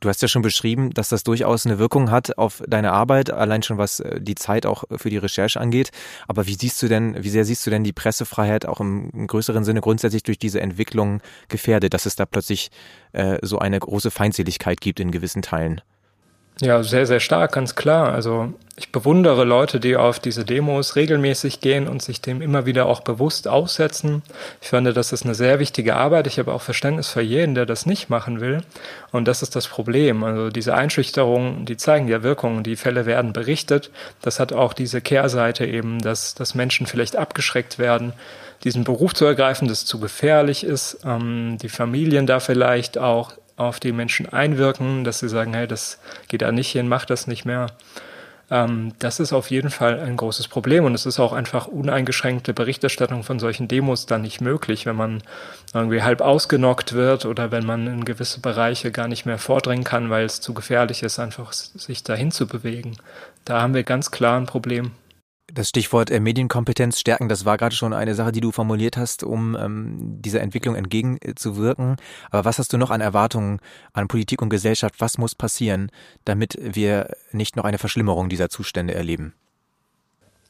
Du 0.00 0.08
hast 0.08 0.22
ja 0.22 0.28
schon 0.28 0.42
beschrieben, 0.42 0.90
dass 0.90 1.08
das 1.08 1.24
durchaus 1.24 1.66
eine 1.66 1.80
Wirkung 1.80 2.12
hat 2.12 2.38
auf 2.38 2.62
deine 2.68 2.92
Arbeit, 2.92 3.30
allein 3.30 3.64
schon 3.64 3.78
was 3.78 3.98
äh, 3.98 4.20
die 4.20 4.36
Zeit 4.36 4.64
auch 4.64 4.84
für 4.96 5.10
die 5.10 5.16
Recherche 5.16 5.60
angeht. 5.60 5.90
Aber 6.28 6.46
wie 6.46 6.54
siehst 6.54 6.80
du 6.82 6.88
denn, 6.88 7.22
wie 7.22 7.30
sehr 7.30 7.44
siehst 7.44 7.66
du 7.66 7.70
denn 7.70 7.82
die 7.82 7.92
Pressefreiheit 7.92 8.64
auch 8.64 8.80
im, 8.80 9.10
im 9.10 9.26
größeren 9.26 9.64
Sinne 9.64 9.80
grundsätzlich 9.80 10.22
durch 10.22 10.38
diese 10.38 10.60
Entwicklung 10.60 11.20
gefährdet, 11.48 11.94
dass 11.94 12.06
es 12.06 12.14
da 12.14 12.26
plötzlich 12.26 12.70
äh, 13.12 13.38
so 13.42 13.58
eine 13.58 13.80
große 13.80 14.12
Feindseligkeit 14.12 14.80
gibt 14.80 15.00
in 15.00 15.10
gewissen 15.10 15.42
Teilen? 15.42 15.80
Ja, 16.60 16.82
sehr, 16.82 17.06
sehr 17.06 17.20
stark, 17.20 17.52
ganz 17.52 17.76
klar. 17.76 18.12
Also 18.12 18.52
ich 18.76 18.90
bewundere 18.90 19.44
Leute, 19.44 19.78
die 19.78 19.96
auf 19.96 20.18
diese 20.18 20.44
Demos 20.44 20.96
regelmäßig 20.96 21.60
gehen 21.60 21.86
und 21.86 22.02
sich 22.02 22.20
dem 22.20 22.42
immer 22.42 22.66
wieder 22.66 22.86
auch 22.86 23.00
bewusst 23.00 23.46
aussetzen. 23.46 24.22
Ich 24.60 24.68
finde, 24.68 24.92
das 24.92 25.12
ist 25.12 25.24
eine 25.24 25.36
sehr 25.36 25.60
wichtige 25.60 25.94
Arbeit. 25.94 26.26
Ich 26.26 26.40
habe 26.40 26.52
auch 26.52 26.62
Verständnis 26.62 27.08
für 27.08 27.20
jeden, 27.20 27.54
der 27.54 27.64
das 27.64 27.86
nicht 27.86 28.10
machen 28.10 28.40
will. 28.40 28.62
Und 29.12 29.28
das 29.28 29.42
ist 29.42 29.54
das 29.54 29.68
Problem. 29.68 30.24
Also 30.24 30.50
diese 30.50 30.74
Einschüchterungen, 30.74 31.64
die 31.64 31.76
zeigen 31.76 32.08
ja 32.08 32.24
Wirkungen. 32.24 32.64
Die 32.64 32.76
Fälle 32.76 33.06
werden 33.06 33.32
berichtet. 33.32 33.92
Das 34.20 34.40
hat 34.40 34.52
auch 34.52 34.72
diese 34.72 35.00
Kehrseite 35.00 35.64
eben, 35.64 36.00
dass, 36.00 36.34
dass 36.34 36.56
Menschen 36.56 36.86
vielleicht 36.86 37.14
abgeschreckt 37.14 37.78
werden, 37.78 38.14
diesen 38.64 38.82
Beruf 38.82 39.14
zu 39.14 39.24
ergreifen, 39.24 39.68
das 39.68 39.84
zu 39.84 40.00
gefährlich 40.00 40.64
ist. 40.64 40.98
Ähm, 41.04 41.56
die 41.62 41.68
Familien 41.68 42.26
da 42.26 42.40
vielleicht 42.40 42.98
auch 42.98 43.32
auf 43.58 43.80
die 43.80 43.92
Menschen 43.92 44.28
einwirken, 44.28 45.04
dass 45.04 45.18
sie 45.18 45.28
sagen, 45.28 45.52
hey, 45.54 45.66
das 45.66 45.98
geht 46.28 46.42
da 46.42 46.52
nicht 46.52 46.70
hin, 46.70 46.88
mach 46.88 47.04
das 47.04 47.26
nicht 47.26 47.44
mehr. 47.44 47.66
Ähm, 48.50 48.92
das 48.98 49.20
ist 49.20 49.32
auf 49.32 49.50
jeden 49.50 49.70
Fall 49.70 50.00
ein 50.00 50.16
großes 50.16 50.48
Problem 50.48 50.84
und 50.84 50.94
es 50.94 51.06
ist 51.06 51.20
auch 51.20 51.32
einfach 51.32 51.66
uneingeschränkte 51.66 52.54
Berichterstattung 52.54 53.22
von 53.22 53.38
solchen 53.38 53.68
Demos 53.68 54.06
dann 54.06 54.22
nicht 54.22 54.40
möglich, 54.40 54.86
wenn 54.86 54.96
man 54.96 55.22
irgendwie 55.74 56.02
halb 56.02 56.20
ausgenockt 56.20 56.94
wird 56.94 57.26
oder 57.26 57.50
wenn 57.50 57.66
man 57.66 57.86
in 57.86 58.04
gewisse 58.04 58.40
Bereiche 58.40 58.90
gar 58.90 59.08
nicht 59.08 59.26
mehr 59.26 59.38
vordringen 59.38 59.84
kann, 59.84 60.08
weil 60.08 60.24
es 60.24 60.40
zu 60.40 60.54
gefährlich 60.54 61.02
ist, 61.02 61.18
einfach 61.18 61.52
sich 61.52 62.04
dahin 62.04 62.30
zu 62.30 62.46
bewegen. 62.46 62.96
Da 63.44 63.60
haben 63.60 63.74
wir 63.74 63.82
ganz 63.82 64.10
klar 64.10 64.38
ein 64.38 64.46
Problem. 64.46 64.92
Das 65.52 65.70
Stichwort 65.70 66.10
äh, 66.10 66.20
Medienkompetenz 66.20 67.00
stärken, 67.00 67.28
das 67.28 67.46
war 67.46 67.56
gerade 67.56 67.74
schon 67.74 67.94
eine 67.94 68.14
Sache, 68.14 68.32
die 68.32 68.40
du 68.40 68.52
formuliert 68.52 68.98
hast, 68.98 69.22
um 69.22 69.56
ähm, 69.56 70.20
dieser 70.20 70.42
Entwicklung 70.42 70.74
entgegenzuwirken. 70.74 71.96
Aber 72.30 72.44
was 72.44 72.58
hast 72.58 72.72
du 72.72 72.78
noch 72.78 72.90
an 72.90 73.00
Erwartungen 73.00 73.60
an 73.94 74.08
Politik 74.08 74.42
und 74.42 74.50
Gesellschaft? 74.50 74.96
Was 74.98 75.16
muss 75.16 75.34
passieren, 75.34 75.90
damit 76.26 76.58
wir 76.60 77.10
nicht 77.32 77.56
noch 77.56 77.64
eine 77.64 77.78
Verschlimmerung 77.78 78.28
dieser 78.28 78.50
Zustände 78.50 78.94
erleben? 78.94 79.32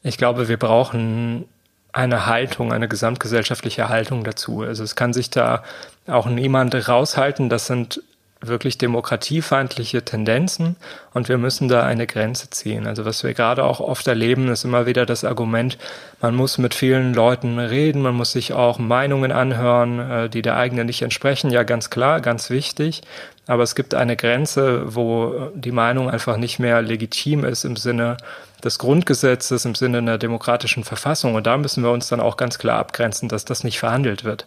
Ich 0.03 0.17
glaube, 0.17 0.49
wir 0.49 0.57
brauchen 0.57 1.45
eine 1.91 2.25
Haltung, 2.25 2.71
eine 2.71 2.87
gesamtgesellschaftliche 2.87 3.89
Haltung 3.89 4.23
dazu. 4.23 4.61
Also 4.61 4.83
es 4.83 4.95
kann 4.95 5.13
sich 5.13 5.29
da 5.29 5.63
auch 6.07 6.27
niemand 6.27 6.75
raushalten. 6.87 7.49
Das 7.49 7.67
sind 7.67 8.03
wirklich 8.41 8.77
demokratiefeindliche 8.77 10.05
Tendenzen 10.05 10.77
und 11.13 11.27
wir 11.27 11.37
müssen 11.37 11.67
da 11.67 11.83
eine 11.83 12.07
Grenze 12.07 12.49
ziehen. 12.49 12.87
Also 12.87 13.03
was 13.03 13.23
wir 13.23 13.33
gerade 13.33 13.65
auch 13.65 13.81
oft 13.81 14.07
erleben, 14.07 14.47
ist 14.47 14.63
immer 14.63 14.85
wieder 14.85 15.05
das 15.05 15.25
Argument, 15.25 15.77
man 16.21 16.35
muss 16.35 16.57
mit 16.57 16.73
vielen 16.73 17.13
Leuten 17.13 17.59
reden, 17.59 18.01
man 18.01 18.15
muss 18.15 18.31
sich 18.31 18.53
auch 18.53 18.79
Meinungen 18.79 19.33
anhören, 19.33 19.99
äh, 19.99 20.29
die 20.29 20.41
der 20.41 20.55
eigenen 20.55 20.87
nicht 20.87 21.01
entsprechen. 21.01 21.51
Ja, 21.51 21.63
ganz 21.63 21.89
klar, 21.89 22.21
ganz 22.21 22.49
wichtig. 22.49 23.01
Aber 23.45 23.63
es 23.63 23.75
gibt 23.75 23.93
eine 23.93 24.15
Grenze, 24.15 24.95
wo 24.95 25.49
die 25.55 25.71
Meinung 25.71 26.09
einfach 26.09 26.37
nicht 26.37 26.59
mehr 26.59 26.81
legitim 26.81 27.43
ist 27.43 27.65
im 27.65 27.75
Sinne 27.75 28.17
des 28.63 28.77
Grundgesetzes, 28.77 29.65
im 29.65 29.75
Sinne 29.75 29.97
einer 29.97 30.17
demokratischen 30.17 30.83
Verfassung. 30.83 31.35
Und 31.35 31.47
da 31.47 31.57
müssen 31.57 31.83
wir 31.83 31.91
uns 31.91 32.07
dann 32.07 32.19
auch 32.19 32.37
ganz 32.37 32.59
klar 32.59 32.79
abgrenzen, 32.79 33.27
dass 33.27 33.45
das 33.45 33.63
nicht 33.63 33.79
verhandelt 33.79 34.23
wird 34.23 34.45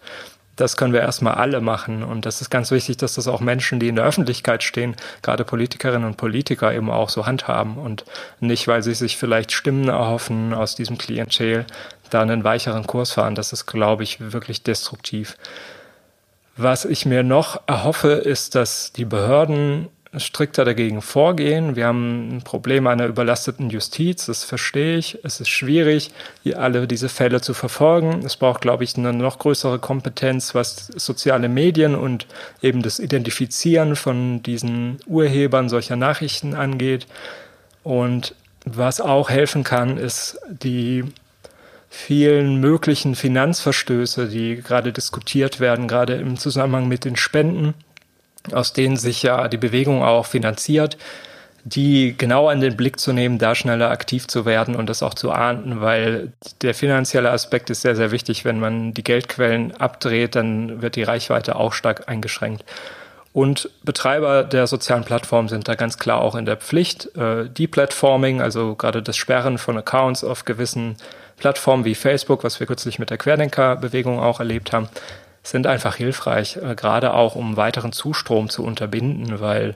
das 0.57 0.77
können 0.77 0.93
wir 0.93 1.01
erstmal 1.01 1.35
alle 1.35 1.61
machen. 1.61 2.03
Und 2.03 2.27
das 2.27 2.41
ist 2.41 2.51
ganz 2.51 2.71
wichtig, 2.71 2.99
dass 2.99 3.15
das 3.15 3.29
auch 3.29 3.41
Menschen, 3.41 3.81
die 3.81 3.89
in 3.89 3.97
der 3.97 4.05
Öffentlichkeit 4.05 4.63
stehen, 4.63 4.97
gerade 5.23 5.45
Politikerinnen 5.45 6.07
und 6.07 6.17
Politiker 6.17 6.73
eben 6.73 6.91
auch 6.91 7.09
so 7.09 7.27
handhaben 7.27 7.79
und 7.79 8.05
nicht, 8.41 8.69
weil 8.69 8.83
sie 8.83 8.95
sich 8.95 9.17
vielleicht 9.17 9.53
Stimmen 9.53 9.89
erhoffen 9.89 10.53
aus 10.55 10.75
diesem 10.75 10.99
Klientel, 10.99 11.67
da 12.11 12.21
einen 12.21 12.45
weicheren 12.45 12.87
Kurs 12.87 13.13
fahren. 13.13 13.35
Das 13.35 13.53
ist, 13.53 13.67
glaube 13.67 14.03
ich, 14.03 14.33
wirklich 14.33 14.63
destruktiv. 14.63 15.37
Was 16.57 16.85
ich 16.85 17.07
mir 17.07 17.23
noch 17.23 17.63
erhoffe, 17.67 18.11
ist, 18.11 18.55
dass 18.55 18.93
die 18.93 19.07
Behörden 19.07 19.89
strikter 20.19 20.65
dagegen 20.65 21.01
vorgehen. 21.01 21.75
Wir 21.75 21.87
haben 21.87 22.37
ein 22.37 22.43
Problem 22.43 22.87
einer 22.87 23.07
überlasteten 23.07 23.71
Justiz, 23.71 24.27
das 24.27 24.45
verstehe 24.45 24.99
ich. 24.99 25.19
Es 25.25 25.41
ist 25.41 25.49
schwierig, 25.49 26.11
hier 26.43 26.61
alle 26.61 26.87
diese 26.87 27.09
Fälle 27.09 27.41
zu 27.41 27.55
verfolgen. 27.55 28.23
Es 28.25 28.37
braucht, 28.37 28.61
glaube 28.61 28.85
ich, 28.85 28.97
eine 28.97 29.13
noch 29.15 29.39
größere 29.39 29.79
Kompetenz, 29.79 30.55
was 30.55 30.87
soziale 30.89 31.49
Medien 31.49 31.95
und 31.95 32.27
eben 32.61 32.83
das 32.83 32.99
Identifizieren 32.99 33.97
von 33.97 34.43
diesen 34.43 34.99
Urhebern 35.07 35.71
solcher 35.71 35.97
Nachrichten 35.97 36.55
angeht. 36.55 37.07
Und 37.83 38.35
was 38.67 39.01
auch 39.01 39.31
helfen 39.31 39.65
kann, 39.65 39.97
ist 39.97 40.39
die 40.49 41.05
vielen 41.89 42.61
möglichen 42.61 43.15
Finanzverstöße, 43.15 44.29
die 44.29 44.57
gerade 44.57 44.93
diskutiert 44.93 45.59
werden, 45.59 45.89
gerade 45.89 46.15
im 46.15 46.37
Zusammenhang 46.39 46.87
mit 46.87 47.05
den 47.05 47.17
Spenden 47.17 47.75
aus 48.51 48.73
denen 48.73 48.97
sich 48.97 49.23
ja 49.23 49.49
die 49.49 49.57
Bewegung 49.57 50.03
auch 50.03 50.27
finanziert, 50.27 50.97
die 51.65 52.17
genau 52.19 52.51
in 52.51 52.61
den 52.61 52.77
Blick 52.77 52.99
zu 52.99 53.13
nehmen, 53.13 53.39
da 53.39 53.55
schneller 53.55 53.91
aktiv 53.91 54.27
zu 54.27 54.45
werden 54.45 54.75
und 54.75 54.89
das 54.89 55.03
auch 55.03 55.15
zu 55.15 55.31
ahnden, 55.31 55.81
weil 55.81 56.33
der 56.61 56.75
finanzielle 56.75 57.31
Aspekt 57.31 57.71
ist 57.71 57.83
sehr, 57.83 57.95
sehr 57.95 58.11
wichtig. 58.11 58.45
Wenn 58.45 58.59
man 58.59 58.95
die 58.95 59.05
Geldquellen 59.05 59.73
abdreht, 59.77 60.35
dann 60.35 60.83
wird 60.83 60.97
die 60.97 61.05
Reichweite 61.05 61.57
auch 61.57 61.73
stark 61.73 62.09
eingeschränkt. 62.09 62.65
Und 63.33 63.71
Betreiber 63.83 64.45
der 64.45 64.67
sozialen 64.67 65.05
Plattformen 65.05 65.49
sind 65.49 65.67
da 65.67 65.75
ganz 65.75 65.99
klar 65.99 66.21
auch 66.21 66.35
in 66.35 66.45
der 66.45 66.57
Pflicht. 66.57 67.17
Äh, 67.17 67.49
Deplatforming, 67.49 68.43
also 68.43 68.75
gerade 68.75 69.03
das 69.03 69.17
Sperren 69.17 69.57
von 69.57 69.79
Accounts 69.79 70.23
auf 70.23 70.45
gewissen 70.45 70.97
Plattformen 71.39 71.85
wie 71.85 71.95
Facebook, 71.95 72.45
was 72.45 72.61
wir 72.61 72.67
kürzlich 72.67 72.99
mit 72.99 73.09
der 73.09 73.19
Querdenkerbewegung 73.19 74.21
auch 74.21 74.39
erlebt 74.39 74.73
haben, 74.73 74.89
sind 75.43 75.67
einfach 75.67 75.97
hilfreich, 75.97 76.57
äh, 76.57 76.75
gerade 76.75 77.15
auch 77.15 77.35
um 77.35 77.57
weiteren 77.57 77.93
Zustrom 77.93 78.49
zu 78.49 78.65
unterbinden, 78.65 79.41
weil 79.41 79.75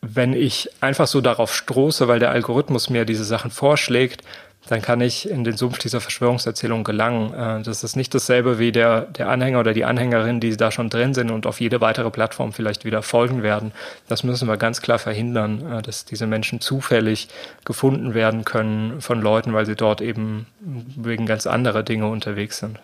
wenn 0.00 0.34
ich 0.34 0.70
einfach 0.80 1.06
so 1.06 1.20
darauf 1.20 1.54
stoße, 1.54 2.08
weil 2.08 2.18
der 2.18 2.30
Algorithmus 2.30 2.90
mir 2.90 3.04
diese 3.04 3.24
Sachen 3.24 3.50
vorschlägt, 3.50 4.22
dann 4.68 4.80
kann 4.80 5.00
ich 5.00 5.28
in 5.28 5.44
den 5.44 5.56
Sumpf 5.56 5.78
dieser 5.78 6.00
Verschwörungserzählung 6.00 6.84
gelangen. 6.84 7.34
Äh, 7.34 7.62
das 7.62 7.84
ist 7.84 7.96
nicht 7.96 8.14
dasselbe 8.14 8.58
wie 8.58 8.72
der, 8.72 9.02
der 9.02 9.28
Anhänger 9.28 9.60
oder 9.60 9.74
die 9.74 9.84
Anhängerin, 9.84 10.40
die 10.40 10.56
da 10.56 10.70
schon 10.70 10.88
drin 10.88 11.14
sind 11.14 11.30
und 11.30 11.46
auf 11.46 11.60
jede 11.60 11.80
weitere 11.80 12.10
Plattform 12.10 12.52
vielleicht 12.52 12.84
wieder 12.84 13.02
folgen 13.02 13.42
werden. 13.42 13.72
Das 14.08 14.24
müssen 14.24 14.48
wir 14.48 14.56
ganz 14.56 14.80
klar 14.80 14.98
verhindern, 14.98 15.70
äh, 15.70 15.82
dass 15.82 16.04
diese 16.04 16.26
Menschen 16.26 16.60
zufällig 16.60 17.28
gefunden 17.64 18.14
werden 18.14 18.44
können 18.44 19.00
von 19.00 19.20
Leuten, 19.20 19.52
weil 19.52 19.66
sie 19.66 19.76
dort 19.76 20.00
eben 20.00 20.46
wegen 20.60 21.26
ganz 21.26 21.46
anderer 21.46 21.82
Dinge 21.82 22.06
unterwegs 22.06 22.58
sind. 22.58 22.78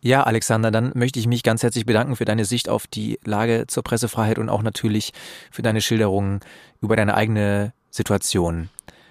Ja, 0.00 0.22
Alexander, 0.22 0.70
dann 0.70 0.92
möchte 0.94 1.18
ich 1.18 1.26
mich 1.26 1.42
ganz 1.42 1.62
herzlich 1.62 1.84
bedanken 1.84 2.14
für 2.14 2.24
deine 2.24 2.44
Sicht 2.44 2.68
auf 2.68 2.86
die 2.86 3.18
Lage 3.24 3.64
zur 3.66 3.82
Pressefreiheit 3.82 4.38
und 4.38 4.48
auch 4.48 4.62
natürlich 4.62 5.12
für 5.50 5.62
deine 5.62 5.80
Schilderungen 5.80 6.40
über 6.80 6.94
deine 6.94 7.14
eigene 7.14 7.72
Situation. 7.90 8.68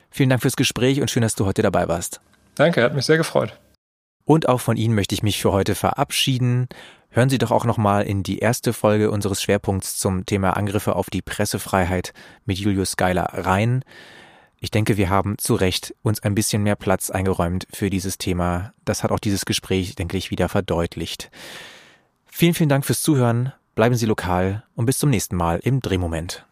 Vielen 0.09 0.29
Dank 0.29 0.41
fürs 0.41 0.55
Gespräch 0.55 1.01
und 1.01 1.11
schön, 1.11 1.21
dass 1.21 1.35
du 1.35 1.45
heute 1.45 1.61
dabei 1.61 1.87
warst. 1.87 2.21
Danke, 2.55 2.81
hat 2.83 2.95
mich 2.95 3.05
sehr 3.05 3.17
gefreut. 3.17 3.59
Und 4.23 4.49
auch 4.49 4.61
von 4.61 4.77
Ihnen 4.77 4.95
möchte 4.95 5.13
ich 5.13 5.23
mich 5.23 5.41
für 5.41 5.51
heute 5.51 5.75
verabschieden. 5.75 6.67
Hören 7.09 7.29
Sie 7.29 7.37
doch 7.37 7.51
auch 7.51 7.65
nochmal 7.65 8.03
in 8.03 8.23
die 8.23 8.39
erste 8.39 8.73
Folge 8.73 9.11
unseres 9.11 9.41
Schwerpunkts 9.41 9.97
zum 9.97 10.25
Thema 10.25 10.51
Angriffe 10.51 10.95
auf 10.95 11.09
die 11.09 11.21
Pressefreiheit 11.21 12.13
mit 12.45 12.57
Julius 12.57 12.97
Geiler 12.97 13.29
rein. 13.33 13.83
Ich 14.59 14.71
denke, 14.71 14.97
wir 14.97 15.09
haben 15.09 15.37
zu 15.37 15.53
Recht 15.53 15.93
uns 16.01 16.23
ein 16.23 16.33
bisschen 16.33 16.63
mehr 16.63 16.75
Platz 16.75 17.09
eingeräumt 17.09 17.67
für 17.71 17.89
dieses 17.89 18.17
Thema. 18.17 18.73
Das 18.85 19.03
hat 19.03 19.11
auch 19.11 19.19
dieses 19.19 19.45
Gespräch, 19.45 19.95
denke 19.95 20.17
ich, 20.17 20.31
wieder 20.31 20.49
verdeutlicht. 20.49 21.29
Vielen, 22.25 22.55
vielen 22.55 22.69
Dank 22.69 22.85
fürs 22.85 23.01
Zuhören. 23.01 23.53
Bleiben 23.75 23.95
Sie 23.95 24.07
lokal 24.07 24.63
und 24.75 24.87
bis 24.87 24.97
zum 24.97 25.11
nächsten 25.11 25.35
Mal 25.35 25.59
im 25.59 25.79
Drehmoment. 25.79 26.45